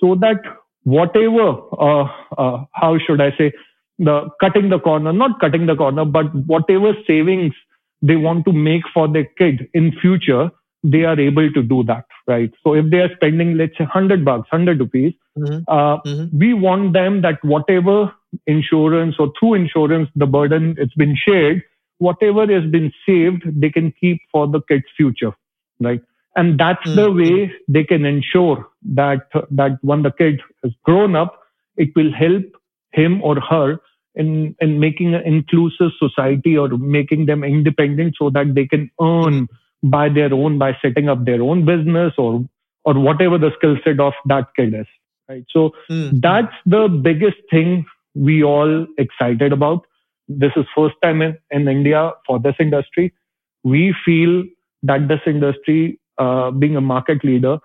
so 0.00 0.14
that 0.16 0.40
whatever, 0.84 1.60
uh, 1.78 2.08
uh, 2.36 2.64
how 2.72 2.98
should 2.98 3.20
I 3.20 3.36
say, 3.36 3.52
the 3.98 4.30
cutting 4.40 4.70
the 4.70 4.80
corner, 4.80 5.12
not 5.12 5.38
cutting 5.40 5.66
the 5.66 5.76
corner, 5.76 6.06
but 6.06 6.34
whatever 6.46 6.94
savings 7.06 7.52
they 8.00 8.16
want 8.16 8.46
to 8.46 8.52
make 8.52 8.82
for 8.94 9.06
their 9.06 9.26
kid 9.38 9.68
in 9.74 9.92
future, 10.00 10.50
they 10.82 11.04
are 11.04 11.18
able 11.18 11.50
to 11.52 11.62
do 11.62 11.82
that, 11.84 12.06
right? 12.26 12.50
So 12.62 12.74
if 12.74 12.90
they 12.90 12.98
are 12.98 13.14
spending, 13.16 13.56
let's 13.56 13.76
say, 13.76 13.84
hundred 13.84 14.24
bucks, 14.24 14.48
hundred 14.50 14.80
rupees, 14.80 15.12
mm-hmm. 15.38 15.62
Uh, 15.68 15.98
mm-hmm. 16.00 16.38
we 16.38 16.54
want 16.54 16.92
them 16.92 17.22
that 17.22 17.38
whatever 17.44 18.12
insurance 18.46 19.16
or 19.18 19.32
through 19.38 19.54
insurance, 19.54 20.08
the 20.14 20.26
burden 20.26 20.76
it's 20.78 20.94
been 20.94 21.16
shared, 21.16 21.62
whatever 21.98 22.46
has 22.46 22.70
been 22.70 22.92
saved, 23.06 23.42
they 23.46 23.70
can 23.70 23.92
keep 24.00 24.20
for 24.32 24.46
the 24.46 24.60
kid's 24.68 24.84
future, 24.96 25.32
right? 25.80 26.00
And 26.36 26.58
that's 26.58 26.86
mm-hmm. 26.86 26.96
the 26.96 27.12
way 27.12 27.52
they 27.68 27.84
can 27.84 28.04
ensure 28.04 28.66
that, 28.94 29.28
that 29.50 29.78
when 29.82 30.02
the 30.02 30.12
kid 30.12 30.40
is 30.64 30.72
grown 30.84 31.14
up, 31.14 31.40
it 31.76 31.90
will 31.94 32.12
help 32.12 32.44
him 32.92 33.20
or 33.22 33.38
her 33.40 33.78
in, 34.14 34.56
in 34.60 34.80
making 34.80 35.14
an 35.14 35.22
inclusive 35.24 35.90
society 35.98 36.56
or 36.56 36.68
making 36.68 37.26
them 37.26 37.44
independent 37.44 38.16
so 38.18 38.30
that 38.30 38.54
they 38.54 38.66
can 38.66 38.90
earn 39.00 39.48
by 39.82 40.08
their 40.08 40.32
own, 40.32 40.58
by 40.58 40.76
setting 40.82 41.08
up 41.08 41.24
their 41.24 41.42
own 41.42 41.64
business 41.64 42.12
or, 42.18 42.44
or 42.84 42.98
whatever 42.98 43.38
the 43.38 43.50
skill 43.56 43.76
set 43.84 44.00
of 44.00 44.12
that 44.26 44.48
kid 44.56 44.74
is. 44.74 44.86
Right. 45.28 45.44
So 45.50 45.72
mm-hmm. 45.88 46.18
that's 46.20 46.54
the 46.66 46.88
biggest 46.88 47.36
thing 47.50 47.86
we 48.14 48.42
all 48.42 48.86
excited 48.98 49.52
about. 49.52 49.86
This 50.28 50.52
is 50.56 50.64
first 50.76 50.96
time 51.02 51.22
in, 51.22 51.38
in 51.50 51.68
India 51.68 52.12
for 52.26 52.38
this 52.38 52.56
industry. 52.58 53.14
We 53.62 53.94
feel 54.04 54.44
that 54.82 55.08
this 55.08 55.20
industry 55.26 56.00
uh, 56.18 56.50
being 56.50 56.76
a 56.76 56.80
market 56.80 57.24
leader 57.24 57.58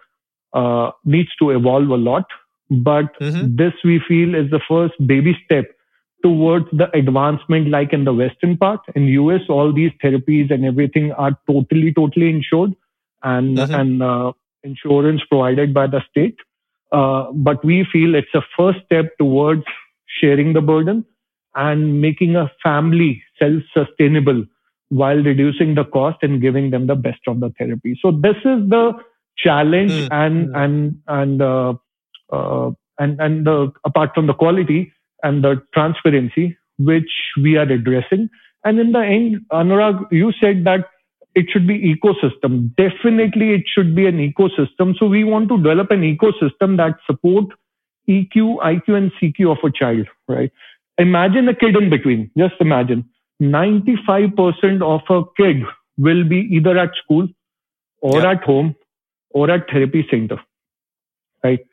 uh, 0.54 0.91
needs 1.04 1.30
to 1.39 1.51
evolve 1.51 1.89
a 1.89 1.97
lot. 1.97 2.25
But 2.69 3.19
mm-hmm. 3.19 3.56
this 3.56 3.73
we 3.84 4.01
feel 4.08 4.34
is 4.34 4.49
the 4.49 4.62
first 4.67 4.93
baby 5.06 5.38
step 5.45 5.65
towards 6.26 6.66
the 6.82 6.88
advancement 7.00 7.70
like 7.76 7.94
in 7.98 8.06
the 8.10 8.14
western 8.22 8.58
part 8.64 8.92
in 8.96 9.08
us 9.34 9.50
all 9.58 9.74
these 9.80 9.92
therapies 10.04 10.54
and 10.56 10.66
everything 10.72 11.12
are 11.26 11.38
totally 11.52 11.94
totally 12.00 12.30
insured 12.30 12.76
and 13.24 13.58
mm-hmm. 13.58 13.80
and 13.80 14.04
uh, 14.12 14.32
insurance 14.64 15.22
provided 15.30 15.74
by 15.80 15.86
the 15.96 16.02
state 16.10 16.46
uh, 16.92 17.32
but 17.50 17.64
we 17.64 17.86
feel 17.92 18.16
it's 18.16 18.40
a 18.42 18.42
first 18.58 18.80
step 18.86 19.18
towards 19.18 19.64
sharing 20.20 20.54
the 20.54 20.62
burden 20.62 21.06
and 21.56 22.02
making 22.02 22.36
a 22.36 22.52
family 22.64 23.24
self 23.40 23.64
sustainable 23.74 24.46
while 24.90 25.18
reducing 25.18 25.76
the 25.76 25.86
cost 25.86 26.18
and 26.22 26.42
giving 26.42 26.70
them 26.70 26.88
the 26.88 26.96
best 26.96 27.22
of 27.28 27.40
the 27.40 27.52
therapy. 27.58 27.98
So 28.02 28.12
this 28.12 28.38
is 28.38 28.70
the 28.70 28.94
challenge 29.38 29.92
mm. 29.92 30.08
and 30.12 30.56
and 30.56 31.02
and 31.08 31.42
uh, 31.42 31.74
uh, 32.32 32.72
and 33.00 33.20
and 33.20 33.46
the, 33.46 33.72
apart 33.84 34.12
from 34.14 34.28
the 34.28 34.34
quality 34.34 34.94
and 35.26 35.44
the 35.44 35.62
transparency 35.74 36.58
which 36.78 37.12
we 37.42 37.56
are 37.58 37.70
addressing. 37.78 38.30
And 38.64 38.80
in 38.80 38.92
the 38.92 39.00
end, 39.00 39.46
Anurag, 39.52 40.12
you 40.12 40.32
said 40.40 40.64
that 40.66 40.86
it 41.34 41.48
should 41.52 41.68
be 41.68 41.96
ecosystem. 41.96 42.76
Definitely, 42.76 43.54
it 43.54 43.64
should 43.74 43.96
be 43.96 44.06
an 44.06 44.18
ecosystem. 44.18 44.96
So 44.98 45.06
we 45.06 45.24
want 45.24 45.50
to 45.50 45.58
develop 45.58 45.92
an 45.92 46.02
ecosystem 46.02 46.78
that 46.78 46.96
support 47.06 47.46
EQ, 48.08 48.58
IQ, 48.72 48.90
and 48.90 49.12
CQ 49.22 49.52
of 49.52 49.58
a 49.64 49.72
child, 49.72 50.08
right? 50.28 50.52
Imagine 50.98 51.50
a 51.50 51.56
kid 51.56 51.76
in 51.76 51.90
between. 51.90 52.32
Just 52.38 52.56
imagine 52.60 53.10
95% 53.42 54.82
of 54.82 55.02
a 55.10 55.24
kid 55.36 55.64
will 55.98 56.24
be 56.24 56.48
either 56.52 56.78
at 56.78 56.92
school 57.04 57.28
or 58.00 58.22
yeah. 58.22 58.32
at 58.32 58.44
home 58.44 58.76
or 59.32 59.52
at 59.52 59.70
therapy 59.70 60.08
center, 60.10 60.40
right? 61.44 61.66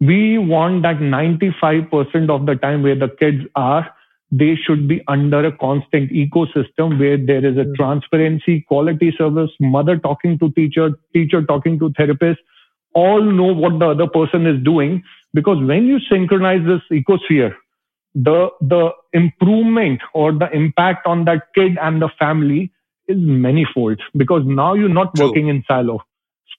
We 0.00 0.38
want 0.38 0.82
that 0.82 0.96
95% 0.96 2.30
of 2.30 2.46
the 2.46 2.54
time 2.56 2.82
where 2.82 2.94
the 2.98 3.08
kids 3.08 3.44
are, 3.54 3.90
they 4.30 4.56
should 4.56 4.88
be 4.88 5.02
under 5.08 5.46
a 5.46 5.56
constant 5.56 6.10
ecosystem 6.10 6.98
where 6.98 7.16
there 7.16 7.44
is 7.44 7.56
a 7.56 7.60
mm-hmm. 7.60 7.74
transparency, 7.74 8.62
quality 8.68 9.14
service, 9.16 9.50
mother 9.60 9.96
talking 9.96 10.38
to 10.40 10.50
teacher, 10.52 10.90
teacher 11.12 11.42
talking 11.42 11.78
to 11.78 11.92
therapist, 11.96 12.40
all 12.94 13.22
know 13.22 13.52
what 13.54 13.78
the 13.78 13.86
other 13.86 14.06
person 14.06 14.46
is 14.46 14.62
doing. 14.64 15.02
Because 15.32 15.58
when 15.62 15.86
you 15.86 15.98
synchronize 16.10 16.66
this 16.66 16.82
ecosphere, 16.90 17.54
the, 18.14 18.48
the 18.60 18.90
improvement 19.12 20.00
or 20.14 20.32
the 20.32 20.50
impact 20.52 21.06
on 21.06 21.24
that 21.26 21.54
kid 21.54 21.78
and 21.80 22.02
the 22.02 22.08
family 22.18 22.72
is 23.08 23.16
manifold 23.18 24.00
because 24.16 24.42
now 24.44 24.74
you're 24.74 24.88
not 24.88 25.14
True. 25.14 25.26
working 25.26 25.48
in 25.48 25.62
silo. 25.68 26.00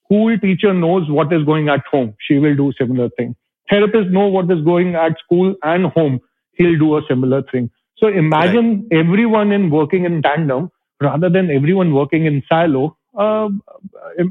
School 0.08 0.38
teacher 0.38 0.72
knows 0.72 1.10
what 1.10 1.32
is 1.32 1.44
going 1.44 1.68
at 1.68 1.80
home. 1.90 2.14
She 2.26 2.38
will 2.38 2.56
do 2.56 2.72
similar 2.78 3.10
thing. 3.10 3.36
Therapist 3.68 4.08
know 4.10 4.28
what 4.28 4.50
is 4.50 4.64
going 4.64 4.94
at 4.94 5.12
school 5.22 5.54
and 5.62 5.86
home. 5.86 6.20
He'll 6.54 6.78
do 6.78 6.96
a 6.96 7.02
similar 7.08 7.42
thing. 7.52 7.70
So 7.98 8.08
imagine 8.08 8.88
right. 8.90 9.00
everyone 9.00 9.52
in 9.52 9.70
working 9.70 10.04
in 10.04 10.22
tandem 10.22 10.70
rather 11.00 11.28
than 11.28 11.50
everyone 11.50 11.92
working 11.92 12.24
in 12.24 12.42
silo. 12.48 12.96
Uh, 13.16 13.48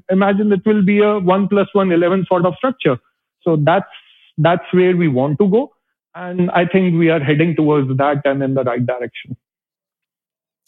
imagine 0.09 0.51
it 0.51 0.65
will 0.65 0.83
be 0.83 0.99
a 0.99 1.19
one 1.19 1.47
plus 1.47 1.67
one 1.73 1.91
eleven 1.91 2.25
sort 2.27 2.45
of 2.45 2.55
structure. 2.55 2.97
So 3.41 3.57
that's 3.61 3.85
that's 4.37 4.63
where 4.71 4.95
we 4.95 5.07
want 5.07 5.39
to 5.39 5.49
go, 5.49 5.71
and 6.15 6.49
I 6.51 6.65
think 6.65 6.97
we 6.97 7.09
are 7.09 7.19
heading 7.19 7.55
towards 7.55 7.89
that 7.97 8.21
and 8.25 8.41
in 8.41 8.53
the 8.53 8.63
right 8.63 8.85
direction. 8.85 9.35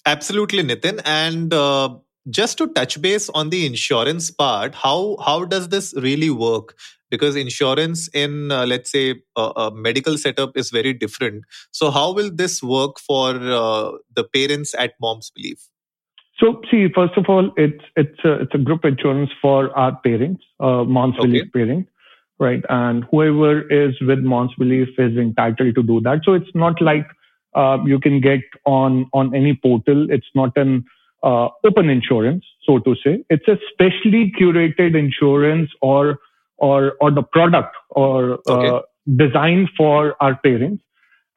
Absolutely, 0.06 0.63
Nitin. 0.63 1.02
And 1.06 1.54
uh, 1.54 1.95
just 2.30 2.58
to 2.58 2.68
touch 2.68 3.02
base 3.02 3.30
on 3.30 3.50
the 3.50 3.65
insurance 3.65 4.32
part, 4.32 4.76
how 4.76 5.18
how 5.26 5.46
does 5.46 5.70
this 5.70 5.94
really 5.98 6.30
work? 6.30 6.76
Because 7.10 7.36
insurance 7.36 8.08
in 8.10 8.52
uh, 8.52 8.65
let's 8.65 8.92
say 8.92 9.15
a, 9.36 9.42
a, 9.42 9.72
medical 9.74 10.18
setup 10.18 10.56
is 10.56 10.70
very 10.70 10.94
different. 10.94 11.44
So 11.72 11.89
how 11.89 12.13
will 12.13 12.30
this 12.32 12.62
work 12.62 13.00
for 13.00 13.30
uh, 13.32 13.92
the 14.15 14.24
parents 14.24 14.76
at 14.78 14.94
Mom's 15.02 15.32
Belief? 15.32 15.68
So 16.39 16.62
see, 16.72 16.88
first 16.94 17.18
of 17.18 17.26
all, 17.28 17.52
it's 17.58 17.84
it's 17.96 18.20
a, 18.24 18.42
it's 18.42 18.54
a 18.54 18.60
group 18.60 18.86
insurance 18.86 19.32
for 19.42 19.78
our 19.78 19.96
parents, 19.98 20.44
uh, 20.60 20.84
Mom's 20.84 21.15
okay. 21.18 21.28
Belief 21.28 21.54
parents, 21.54 21.89
right? 22.39 22.63
And 22.70 23.06
whoever 23.12 23.68
is 23.70 23.96
with 24.02 24.20
Mom's 24.20 24.54
Belief 24.58 24.88
is 24.98 25.18
entitled 25.18 25.76
to 25.76 25.84
do 25.84 26.00
that. 26.02 26.22
So 26.24 26.34
it's 26.34 26.54
not 26.54 26.82
like 26.82 27.08
uh, 27.56 27.80
you 27.86 28.00
can 28.00 28.22
get 28.22 28.42
on 28.65 29.10
on 29.13 29.36
any 29.36 29.60
portal. 29.62 30.08
It's 30.10 30.30
not 30.36 30.56
an 30.56 30.86
uh, 31.24 31.50
open 31.66 31.90
insurance, 31.90 32.46
so 32.66 32.80
to 32.80 32.96
say. 33.04 33.24
It's 33.30 33.48
a 33.48 33.58
specially 33.72 34.32
curated 34.40 34.98
insurance 34.98 35.70
or 35.82 36.20
or 36.58 36.94
or 37.02 37.12
the 37.12 37.24
product 37.24 37.76
or 37.90 38.40
uh, 38.50 38.82
designed 39.16 39.70
for 39.78 40.16
our 40.22 40.36
parents. 40.38 40.84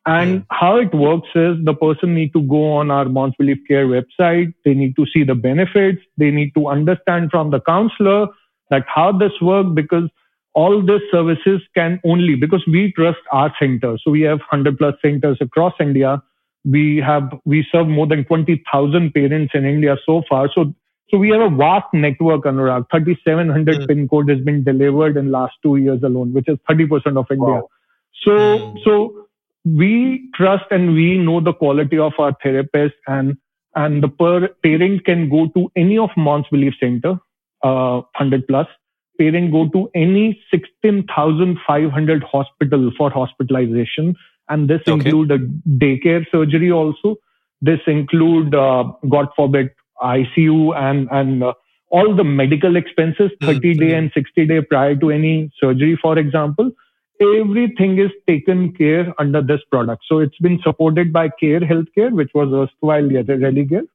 And 0.04 0.40
mm. 0.40 0.46
how 0.50 0.78
it 0.78 0.92
works 0.92 1.28
is 1.34 1.64
the 1.64 1.74
person 1.74 2.14
need 2.14 2.32
to 2.32 2.42
go 2.42 2.72
on 2.72 2.90
our 2.90 3.04
Mom's 3.04 3.34
Belief 3.38 3.58
Care 3.68 3.86
website. 3.86 4.52
They 4.64 4.74
need 4.74 4.96
to 4.96 5.06
see 5.12 5.22
the 5.22 5.36
benefits. 5.36 6.02
They 6.16 6.30
need 6.30 6.54
to 6.54 6.66
understand 6.66 7.30
from 7.30 7.50
the 7.50 7.60
counselor 7.60 8.26
that 8.70 8.84
how 8.92 9.12
this 9.16 9.32
works 9.40 9.70
because 9.74 10.08
all 10.54 10.84
these 10.84 11.00
services 11.10 11.60
can 11.74 12.00
only 12.04 12.34
because 12.34 12.64
we 12.66 12.92
trust 12.92 13.20
our 13.30 13.54
center. 13.58 13.96
So 14.02 14.10
we 14.10 14.22
have 14.22 14.38
100 14.38 14.76
plus 14.76 14.94
centers 15.00 15.38
across 15.40 15.72
India. 15.80 16.22
We 16.64 17.02
have 17.04 17.32
we 17.44 17.66
serve 17.72 17.88
more 17.88 18.06
than 18.06 18.24
20,000 18.24 19.12
parents 19.12 19.52
in 19.54 19.64
India 19.64 19.96
so 20.06 20.22
far. 20.28 20.48
So 20.54 20.74
so 21.10 21.18
we 21.18 21.28
have 21.30 21.40
a 21.40 21.54
vast 21.54 21.92
network, 21.92 22.44
Anurag. 22.44 22.86
3,700 22.90 23.80
mm. 23.80 23.88
pin 23.88 24.08
code 24.08 24.30
has 24.30 24.40
been 24.40 24.64
delivered 24.64 25.16
in 25.18 25.30
last 25.30 25.52
two 25.62 25.76
years 25.76 26.02
alone, 26.02 26.32
which 26.32 26.48
is 26.48 26.56
30% 26.70 27.18
of 27.18 27.26
India. 27.30 27.46
Wow. 27.46 27.68
So 28.24 28.30
mm. 28.30 28.78
so 28.84 29.26
we 29.64 30.30
trust 30.34 30.64
and 30.70 30.94
we 30.94 31.18
know 31.18 31.40
the 31.40 31.52
quality 31.52 31.98
of 31.98 32.12
our 32.18 32.34
therapists 32.44 32.92
and 33.06 33.36
and 33.74 34.02
the 34.02 34.08
per 34.08 34.48
parent 34.62 35.04
can 35.04 35.28
go 35.28 35.48
to 35.54 35.70
any 35.76 35.98
of 35.98 36.10
Mom's 36.16 36.46
Belief 36.50 36.74
Center, 36.78 37.18
uh, 37.62 38.02
100 38.18 38.46
plus, 38.46 38.66
parent 39.18 39.52
go 39.52 39.68
to 39.68 39.90
any 39.94 40.38
16,500 40.50 42.22
hospital 42.24 42.90
for 42.96 43.10
hospitalization. 43.10 44.14
And 44.52 44.68
this 44.68 44.82
okay. 44.86 44.92
include 44.92 45.30
a 45.30 45.38
daycare 45.82 46.24
surgery 46.30 46.70
also. 46.70 47.16
This 47.60 47.80
include, 47.86 48.54
uh, 48.54 48.84
God 49.08 49.28
forbid, 49.36 49.70
ICU 50.02 50.76
and, 50.76 51.08
and 51.10 51.44
uh, 51.44 51.52
all 51.90 52.14
the 52.14 52.24
medical 52.24 52.76
expenses, 52.76 53.30
hmm, 53.40 53.46
30 53.46 53.74
day 53.74 53.94
and 53.94 54.10
60 54.14 54.46
day 54.46 54.60
prior 54.60 54.96
to 54.96 55.10
any 55.10 55.52
surgery, 55.60 55.98
for 56.00 56.18
example. 56.18 56.70
Everything 57.20 57.98
is 57.98 58.10
taken 58.26 58.72
care 58.72 59.14
under 59.18 59.40
this 59.40 59.60
product. 59.70 60.02
So 60.08 60.18
it's 60.18 60.38
been 60.38 60.58
supported 60.64 61.12
by 61.12 61.28
Care 61.28 61.60
Healthcare, 61.60 62.12
which 62.12 62.30
was 62.34 62.52
erstwhile 62.52 63.02
Religare. 63.02 63.86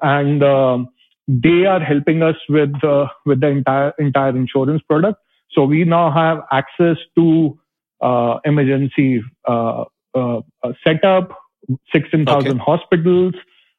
And, 0.00 0.42
um, 0.42 0.88
they 1.28 1.64
are 1.66 1.80
helping 1.80 2.22
us 2.22 2.36
with 2.48 2.72
uh, 2.82 3.06
with 3.24 3.40
the 3.40 3.48
entire 3.48 3.92
entire 3.98 4.36
insurance 4.36 4.82
product. 4.82 5.20
So 5.52 5.64
we 5.64 5.84
now 5.84 6.10
have 6.10 6.42
access 6.50 6.96
to 7.16 7.58
uh, 8.00 8.38
emergency 8.44 9.22
uh, 9.46 9.84
uh 10.14 10.40
setup, 10.84 11.38
sixteen 11.92 12.24
thousand 12.24 12.60
okay. 12.60 12.64
hospitals, 12.64 13.34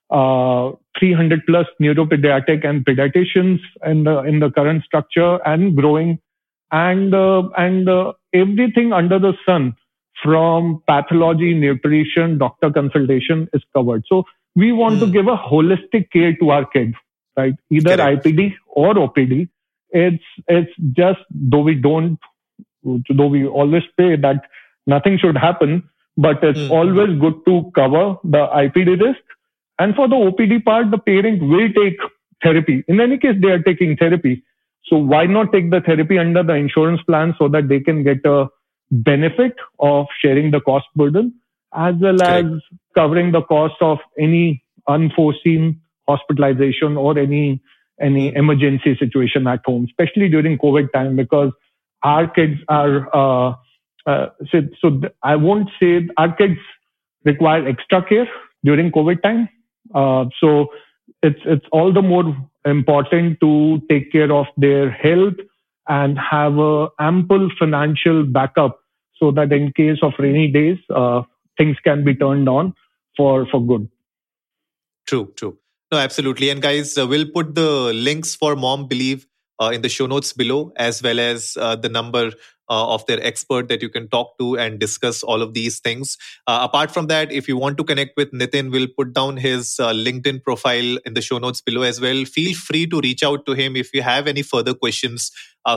uh, 0.09 0.71
three 0.97 1.13
hundred 1.13 1.45
plus 1.45 1.65
neuropediatric 1.81 2.65
and 2.65 2.85
pediatricians 2.85 3.59
in 3.85 4.03
the 4.03 4.19
in 4.23 4.39
the 4.39 4.51
current 4.51 4.83
structure 4.83 5.39
and 5.45 5.75
growing, 5.75 6.19
and 6.71 7.13
uh, 7.13 7.43
and 7.57 7.89
everything 8.33 8.93
under 8.93 9.19
the 9.19 9.33
sun 9.45 9.75
from 10.23 10.81
pathology, 10.87 11.53
nutrition, 11.53 12.37
doctor 12.37 12.71
consultation 12.71 13.49
is 13.53 13.61
covered. 13.75 14.03
So 14.07 14.23
we 14.55 14.71
want 14.71 14.95
mm. 14.95 14.99
to 14.99 15.05
hmm. 15.07 15.11
give 15.11 15.27
a 15.27 15.35
holistic 15.35 16.11
care 16.11 16.33
to 16.37 16.51
our 16.51 16.65
kids 16.65 16.95
right? 17.37 17.53
Either 17.69 17.97
IPD 17.97 18.53
or 18.67 18.93
OPD. 18.93 19.49
It's 19.89 20.23
it's 20.47 20.71
just 20.93 21.19
though 21.29 21.61
we 21.61 21.75
don't 21.75 22.19
though 22.83 23.27
we 23.27 23.45
always 23.45 23.83
say 23.99 24.15
that 24.15 24.41
nothing 24.87 25.17
should 25.19 25.37
happen, 25.37 25.89
but 26.17 26.43
it's 26.43 26.59
mm. 26.59 26.69
always 26.71 27.19
good 27.19 27.45
to 27.45 27.71
cover 27.75 28.17
the 28.23 28.47
IPD 28.47 29.01
risk. 29.01 29.19
And 29.79 29.95
for 29.95 30.07
the 30.07 30.15
OPD 30.15 30.63
part, 30.63 30.91
the 30.91 30.97
parent 30.97 31.41
will 31.41 31.69
take 31.73 31.97
therapy. 32.43 32.83
In 32.87 32.99
any 32.99 33.17
case, 33.17 33.35
they 33.41 33.49
are 33.49 33.61
taking 33.61 33.97
therapy. 33.97 34.43
So 34.85 34.97
why 34.97 35.25
not 35.25 35.51
take 35.51 35.71
the 35.71 35.81
therapy 35.81 36.19
under 36.19 36.43
the 36.43 36.53
insurance 36.53 37.01
plan 37.03 37.33
so 37.39 37.47
that 37.49 37.67
they 37.67 37.79
can 37.79 38.03
get 38.03 38.25
a 38.25 38.47
benefit 38.91 39.55
of 39.79 40.05
sharing 40.21 40.51
the 40.51 40.59
cost 40.61 40.85
burden 40.95 41.33
as 41.75 41.95
well 41.99 42.21
as 42.21 42.45
covering 42.93 43.31
the 43.31 43.41
cost 43.41 43.75
of 43.81 43.97
any 44.19 44.63
unforeseen 44.87 45.81
hospitalization 46.07 46.97
or 46.97 47.17
any 47.17 47.61
any 48.01 48.35
emergency 48.35 48.95
situation 48.97 49.47
at 49.47 49.61
home, 49.65 49.85
especially 49.85 50.27
during 50.27 50.57
COVID 50.57 50.91
time, 50.93 51.15
because 51.15 51.51
our 52.01 52.27
kids 52.27 52.59
are 52.67 53.07
uh, 53.15 53.55
uh, 54.05 54.27
so, 54.51 54.61
so 54.81 54.89
th- 54.89 55.13
I 55.23 55.35
won't 55.35 55.69
say 55.79 56.07
our 56.17 56.35
kids 56.35 56.59
require 57.25 57.67
extra 57.67 58.03
care 58.03 58.27
during 58.63 58.91
COVID 58.91 59.21
time. 59.21 59.49
Uh, 59.93 60.25
so 60.39 60.67
it's 61.21 61.39
it's 61.45 61.65
all 61.71 61.93
the 61.93 62.01
more 62.01 62.35
important 62.65 63.39
to 63.41 63.81
take 63.89 64.11
care 64.11 64.31
of 64.31 64.47
their 64.57 64.89
health 64.89 65.35
and 65.87 66.17
have 66.17 66.57
a 66.57 66.87
ample 66.99 67.49
financial 67.59 68.23
backup 68.23 68.79
so 69.17 69.31
that 69.31 69.51
in 69.51 69.71
case 69.73 69.99
of 70.01 70.13
rainy 70.19 70.47
days, 70.51 70.77
uh, 70.93 71.21
things 71.57 71.77
can 71.83 72.03
be 72.03 72.15
turned 72.15 72.47
on 72.49 72.73
for 73.15 73.45
for 73.51 73.65
good. 73.65 73.89
True, 75.05 75.31
true. 75.35 75.57
No, 75.91 75.99
absolutely. 75.99 76.49
And 76.49 76.61
guys, 76.61 76.97
uh, 76.97 77.05
we'll 77.05 77.29
put 77.29 77.53
the 77.55 77.93
links 77.93 78.35
for 78.35 78.55
Mom 78.55 78.87
Belief 78.87 79.27
uh, 79.61 79.71
in 79.73 79.81
the 79.81 79.89
show 79.89 80.07
notes 80.07 80.33
below, 80.33 80.71
as 80.75 81.03
well 81.03 81.19
as 81.19 81.57
uh, 81.59 81.75
the 81.75 81.89
number 81.89 82.31
uh, 82.69 82.93
of 82.93 83.05
their 83.05 83.21
expert 83.23 83.67
that 83.69 83.81
you 83.81 83.89
can 83.89 84.07
talk 84.09 84.37
to 84.39 84.57
and 84.57 84.79
discuss 84.79 85.23
all 85.23 85.41
of 85.41 85.53
these 85.53 85.79
things. 85.79 86.17
Uh, 86.47 86.59
apart 86.61 86.91
from 86.91 87.07
that, 87.07 87.31
if 87.31 87.47
you 87.47 87.57
want 87.57 87.77
to 87.77 87.83
connect 87.83 88.11
with 88.17 88.31
Nitin, 88.31 88.71
we'll 88.71 88.87
put 88.97 89.13
down 89.13 89.37
his 89.37 89.79
uh, 89.79 89.91
LinkedIn 89.91 90.43
profile 90.43 90.97
in 91.05 91.13
the 91.13 91.21
show 91.21 91.37
notes 91.37 91.61
below 91.61 91.81
as 91.81 91.99
well. 91.99 92.25
Feel 92.25 92.55
free 92.55 92.87
to 92.87 92.99
reach 93.01 93.23
out 93.23 93.45
to 93.45 93.53
him 93.53 93.75
if 93.75 93.93
you 93.93 94.01
have 94.01 94.27
any 94.27 94.41
further 94.41 94.73
questions. 94.73 95.31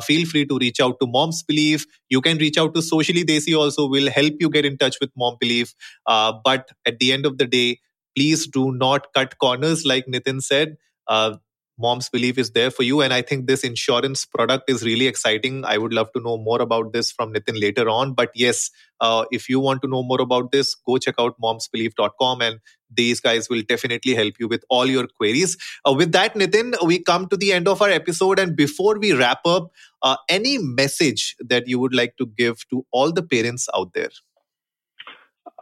feel 0.04 0.26
free 0.26 0.44
to 0.44 0.58
reach 0.58 0.80
out 0.80 0.98
to 1.00 1.06
Mom's 1.06 1.42
Belief. 1.42 1.86
You 2.08 2.20
can 2.20 2.38
reach 2.38 2.58
out 2.58 2.74
to 2.74 2.82
Socially 2.82 3.24
Desi 3.24 3.56
also. 3.56 3.88
will 3.88 4.10
help 4.10 4.34
you 4.40 4.50
get 4.50 4.64
in 4.64 4.78
touch 4.78 4.96
with 5.00 5.10
Mom 5.16 5.36
Belief. 5.40 5.74
but 6.06 6.70
at 6.86 6.98
the 6.98 7.12
end 7.12 7.26
of 7.26 7.38
the 7.38 7.46
day, 7.46 7.78
please 8.16 8.46
do 8.46 8.72
not 8.72 9.06
cut 9.14 9.38
corners 9.38 9.84
like 9.84 10.06
nitin 10.06 10.42
said 10.42 10.76
uh, 11.08 11.36
Mom's 11.78 12.08
Belief 12.08 12.38
is 12.38 12.52
there 12.52 12.70
for 12.70 12.82
you. 12.82 13.02
And 13.02 13.12
I 13.12 13.22
think 13.22 13.46
this 13.46 13.62
insurance 13.62 14.24
product 14.24 14.70
is 14.70 14.82
really 14.82 15.06
exciting. 15.06 15.64
I 15.64 15.78
would 15.78 15.92
love 15.92 16.10
to 16.12 16.22
know 16.22 16.38
more 16.38 16.62
about 16.62 16.92
this 16.92 17.10
from 17.10 17.32
Nitin 17.34 17.60
later 17.60 17.88
on. 17.88 18.14
But 18.14 18.30
yes, 18.34 18.70
uh, 19.00 19.24
if 19.30 19.48
you 19.48 19.60
want 19.60 19.82
to 19.82 19.88
know 19.88 20.02
more 20.02 20.20
about 20.20 20.52
this, 20.52 20.74
go 20.74 20.96
check 20.96 21.16
out 21.18 21.38
momsbelief.com 21.40 22.40
and 22.40 22.60
these 22.90 23.20
guys 23.20 23.50
will 23.50 23.62
definitely 23.62 24.14
help 24.14 24.34
you 24.38 24.48
with 24.48 24.64
all 24.70 24.86
your 24.86 25.06
queries. 25.06 25.56
Uh, 25.84 25.92
with 25.92 26.12
that, 26.12 26.34
Nitin, 26.34 26.74
we 26.84 27.02
come 27.02 27.28
to 27.28 27.36
the 27.36 27.52
end 27.52 27.68
of 27.68 27.82
our 27.82 27.90
episode. 27.90 28.38
And 28.38 28.56
before 28.56 28.98
we 28.98 29.12
wrap 29.12 29.40
up, 29.44 29.70
uh, 30.02 30.16
any 30.28 30.58
message 30.58 31.36
that 31.40 31.68
you 31.68 31.78
would 31.78 31.94
like 31.94 32.16
to 32.16 32.26
give 32.26 32.66
to 32.70 32.86
all 32.90 33.12
the 33.12 33.22
parents 33.22 33.68
out 33.74 33.92
there? 33.92 34.10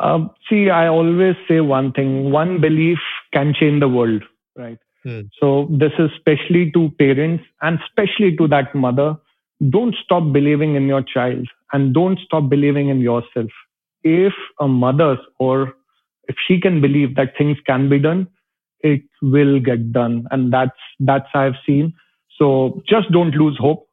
Um, 0.00 0.30
see, 0.48 0.70
I 0.70 0.88
always 0.88 1.36
say 1.48 1.60
one 1.60 1.92
thing 1.92 2.32
one 2.32 2.60
belief 2.60 2.98
can 3.32 3.54
change 3.58 3.80
the 3.80 3.88
world, 3.88 4.22
right? 4.56 4.78
Hmm. 5.04 5.20
So, 5.38 5.68
this 5.70 5.92
is 5.98 6.10
especially 6.16 6.70
to 6.72 6.90
parents 6.98 7.44
and 7.62 7.78
especially 7.86 8.36
to 8.36 8.48
that 8.48 8.74
mother. 8.74 9.16
Don't 9.70 9.94
stop 10.04 10.32
believing 10.32 10.74
in 10.74 10.86
your 10.86 11.02
child 11.02 11.46
and 11.72 11.94
don't 11.94 12.18
stop 12.24 12.48
believing 12.48 12.88
in 12.88 13.00
yourself. 13.00 13.50
If 14.02 14.32
a 14.60 14.68
mother 14.68 15.16
or 15.38 15.74
if 16.28 16.36
she 16.46 16.60
can 16.60 16.80
believe 16.80 17.14
that 17.16 17.36
things 17.36 17.58
can 17.66 17.88
be 17.88 17.98
done, 17.98 18.28
it 18.80 19.02
will 19.22 19.60
get 19.60 19.92
done. 19.92 20.26
And 20.30 20.52
that's, 20.52 20.78
that's 21.00 21.28
I've 21.34 21.54
seen. 21.66 21.94
So 22.38 22.82
just 22.88 23.10
don't 23.12 23.34
lose 23.34 23.56
hope. 23.58 23.88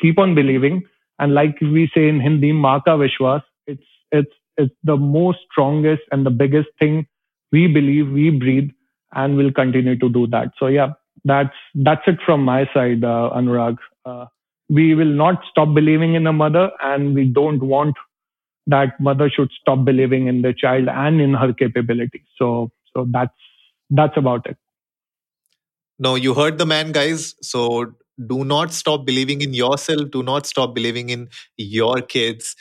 Keep 0.00 0.18
on 0.18 0.34
believing. 0.34 0.82
And 1.18 1.34
like 1.34 1.60
we 1.60 1.90
say 1.94 2.08
in 2.08 2.20
Hindi, 2.20 2.52
Maka 2.52 2.90
Vishwas, 2.90 3.42
it's, 3.66 3.84
it's, 4.10 4.32
it's 4.56 4.74
the 4.84 4.96
most 4.96 5.38
strongest 5.50 6.02
and 6.10 6.24
the 6.24 6.30
biggest 6.30 6.68
thing 6.78 7.06
we 7.52 7.66
believe, 7.66 8.10
we 8.10 8.30
breathe, 8.30 8.70
and 9.12 9.36
we'll 9.36 9.52
continue 9.52 9.98
to 9.98 10.08
do 10.08 10.26
that. 10.28 10.52
So 10.58 10.66
yeah, 10.66 10.92
that's, 11.24 11.54
that's 11.74 12.02
it 12.06 12.18
from 12.24 12.44
my 12.44 12.68
side, 12.72 13.04
uh, 13.04 13.30
Anurag. 13.34 13.76
Uh, 14.04 14.26
we 14.68 14.94
will 14.94 15.04
not 15.04 15.42
stop 15.50 15.74
believing 15.74 16.14
in 16.14 16.26
a 16.26 16.32
mother 16.32 16.70
and 16.82 17.14
we 17.14 17.24
don't 17.24 17.62
want 17.62 17.96
that 18.66 19.00
mother 19.00 19.28
should 19.28 19.50
stop 19.60 19.84
believing 19.84 20.28
in 20.28 20.42
the 20.42 20.54
child 20.54 20.88
and 20.88 21.20
in 21.20 21.34
her 21.34 21.52
capability. 21.52 22.24
So, 22.36 22.70
so 22.94 23.06
that's 23.10 23.34
that's 23.90 24.16
about 24.16 24.46
it. 24.46 24.56
No, 25.98 26.14
you 26.14 26.34
heard 26.34 26.58
the 26.58 26.66
man, 26.66 26.92
guys. 26.92 27.34
So 27.42 27.92
do 28.26 28.44
not 28.44 28.72
stop 28.72 29.04
believing 29.04 29.42
in 29.42 29.54
yourself. 29.54 30.10
Do 30.10 30.22
not 30.22 30.46
stop 30.46 30.74
believing 30.74 31.10
in 31.10 31.28
your 31.56 32.00
kids 32.00 32.54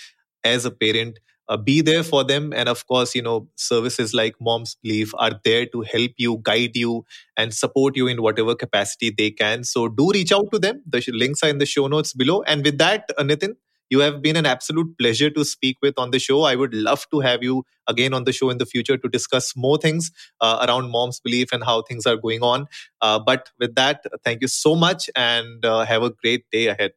as 0.43 0.65
a 0.65 0.71
parent. 0.71 1.19
Uh, 1.49 1.57
be 1.57 1.81
there 1.81 2.03
for 2.03 2.23
them. 2.23 2.53
And 2.53 2.69
of 2.69 2.85
course, 2.87 3.15
you 3.15 3.23
know, 3.23 3.49
services 3.55 4.13
like 4.13 4.35
Mom's 4.39 4.77
Belief 4.83 5.11
are 5.17 5.31
there 5.43 5.65
to 5.67 5.81
help 5.81 6.11
you, 6.17 6.39
guide 6.43 6.75
you, 6.77 7.05
and 7.37 7.53
support 7.53 7.97
you 7.97 8.07
in 8.07 8.21
whatever 8.21 8.55
capacity 8.55 9.09
they 9.17 9.31
can. 9.31 9.63
So 9.63 9.87
do 9.89 10.11
reach 10.11 10.31
out 10.31 10.51
to 10.53 10.59
them. 10.59 10.83
The 10.87 11.03
links 11.11 11.41
are 11.43 11.49
in 11.49 11.57
the 11.57 11.65
show 11.65 11.87
notes 11.87 12.13
below. 12.13 12.43
And 12.43 12.63
with 12.63 12.77
that, 12.77 13.05
uh, 13.17 13.23
Nitin, 13.23 13.55
you 13.89 13.99
have 14.01 14.21
been 14.21 14.35
an 14.35 14.45
absolute 14.45 14.95
pleasure 14.99 15.31
to 15.31 15.43
speak 15.43 15.77
with 15.81 15.95
on 15.97 16.11
the 16.11 16.19
show. 16.19 16.43
I 16.43 16.55
would 16.55 16.73
love 16.75 17.07
to 17.11 17.21
have 17.21 17.41
you 17.41 17.63
again 17.87 18.13
on 18.13 18.23
the 18.25 18.31
show 18.31 18.51
in 18.51 18.59
the 18.59 18.65
future 18.67 18.97
to 18.97 19.09
discuss 19.09 19.53
more 19.55 19.79
things 19.79 20.11
uh, 20.41 20.63
around 20.67 20.91
mom's 20.91 21.19
belief 21.19 21.51
and 21.51 21.63
how 21.63 21.81
things 21.81 22.05
are 22.05 22.15
going 22.17 22.43
on. 22.43 22.67
Uh, 23.01 23.17
but 23.19 23.49
with 23.59 23.73
that, 23.75 24.03
thank 24.23 24.41
you 24.41 24.47
so 24.47 24.75
much 24.75 25.09
and 25.15 25.65
uh, 25.65 25.85
have 25.85 26.03
a 26.03 26.11
great 26.11 26.45
day 26.51 26.67
ahead. 26.67 26.91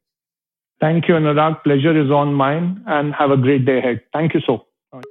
Thank 0.82 1.06
you, 1.08 1.14
Anurag. 1.14 1.62
Pleasure 1.62 1.96
is 2.04 2.10
on 2.10 2.34
mine 2.34 2.82
and 2.88 3.14
have 3.14 3.30
a 3.30 3.36
great 3.36 3.64
day 3.64 3.78
ahead. 3.78 4.00
Thank 4.12 4.34
you 4.34 4.40
so 4.44 4.66
much. 4.92 5.04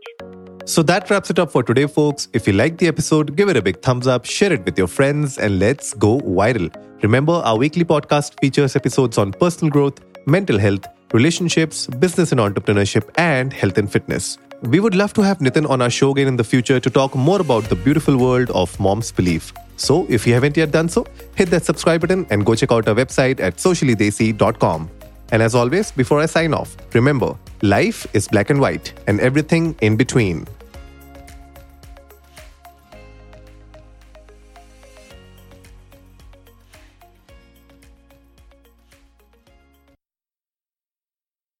So 0.65 0.83
that 0.83 1.09
wraps 1.09 1.29
it 1.29 1.39
up 1.39 1.49
for 1.49 1.63
today, 1.63 1.87
folks. 1.87 2.27
If 2.33 2.45
you 2.45 2.53
liked 2.53 2.77
the 2.79 2.87
episode, 2.87 3.37
give 3.37 3.47
it 3.47 3.55
a 3.55 3.61
big 3.61 3.81
thumbs 3.81 4.05
up, 4.05 4.25
share 4.25 4.51
it 4.51 4.65
with 4.65 4.77
your 4.77 4.87
friends, 4.87 5.37
and 5.37 5.59
let's 5.59 5.93
go 5.93 6.19
viral. 6.19 6.69
Remember, 7.01 7.31
our 7.31 7.57
weekly 7.57 7.85
podcast 7.85 8.37
features 8.41 8.75
episodes 8.75 9.17
on 9.17 9.31
personal 9.31 9.71
growth, 9.71 9.99
mental 10.27 10.59
health, 10.59 10.85
relationships, 11.13 11.87
business 11.87 12.33
and 12.33 12.41
entrepreneurship, 12.41 13.09
and 13.15 13.53
health 13.53 13.77
and 13.77 13.89
fitness. 13.89 14.37
We 14.63 14.81
would 14.81 14.93
love 14.93 15.13
to 15.13 15.21
have 15.21 15.39
Nitin 15.39 15.69
on 15.69 15.81
our 15.81 15.89
show 15.89 16.11
again 16.11 16.27
in 16.27 16.35
the 16.35 16.43
future 16.43 16.81
to 16.81 16.89
talk 16.89 17.15
more 17.15 17.39
about 17.39 17.63
the 17.63 17.75
beautiful 17.75 18.17
world 18.17 18.51
of 18.51 18.77
mom's 18.77 19.11
belief. 19.11 19.53
So, 19.77 20.05
if 20.09 20.27
you 20.27 20.33
haven't 20.33 20.57
yet 20.57 20.71
done 20.71 20.89
so, 20.89 21.07
hit 21.35 21.49
that 21.49 21.63
subscribe 21.63 22.01
button 22.01 22.27
and 22.29 22.45
go 22.45 22.55
check 22.55 22.73
out 22.73 22.89
our 22.89 22.93
website 22.93 23.39
at 23.39 23.55
sociallydesi.com. 23.55 24.91
And 25.31 25.41
as 25.41 25.55
always, 25.55 25.91
before 25.91 26.19
I 26.19 26.25
sign 26.25 26.53
off, 26.53 26.75
remember 26.93 27.35
life 27.61 28.05
is 28.13 28.27
black 28.27 28.49
and 28.49 28.59
white 28.59 28.93
and 29.07 29.19
everything 29.19 29.75
in 29.81 29.95
between. 29.95 30.45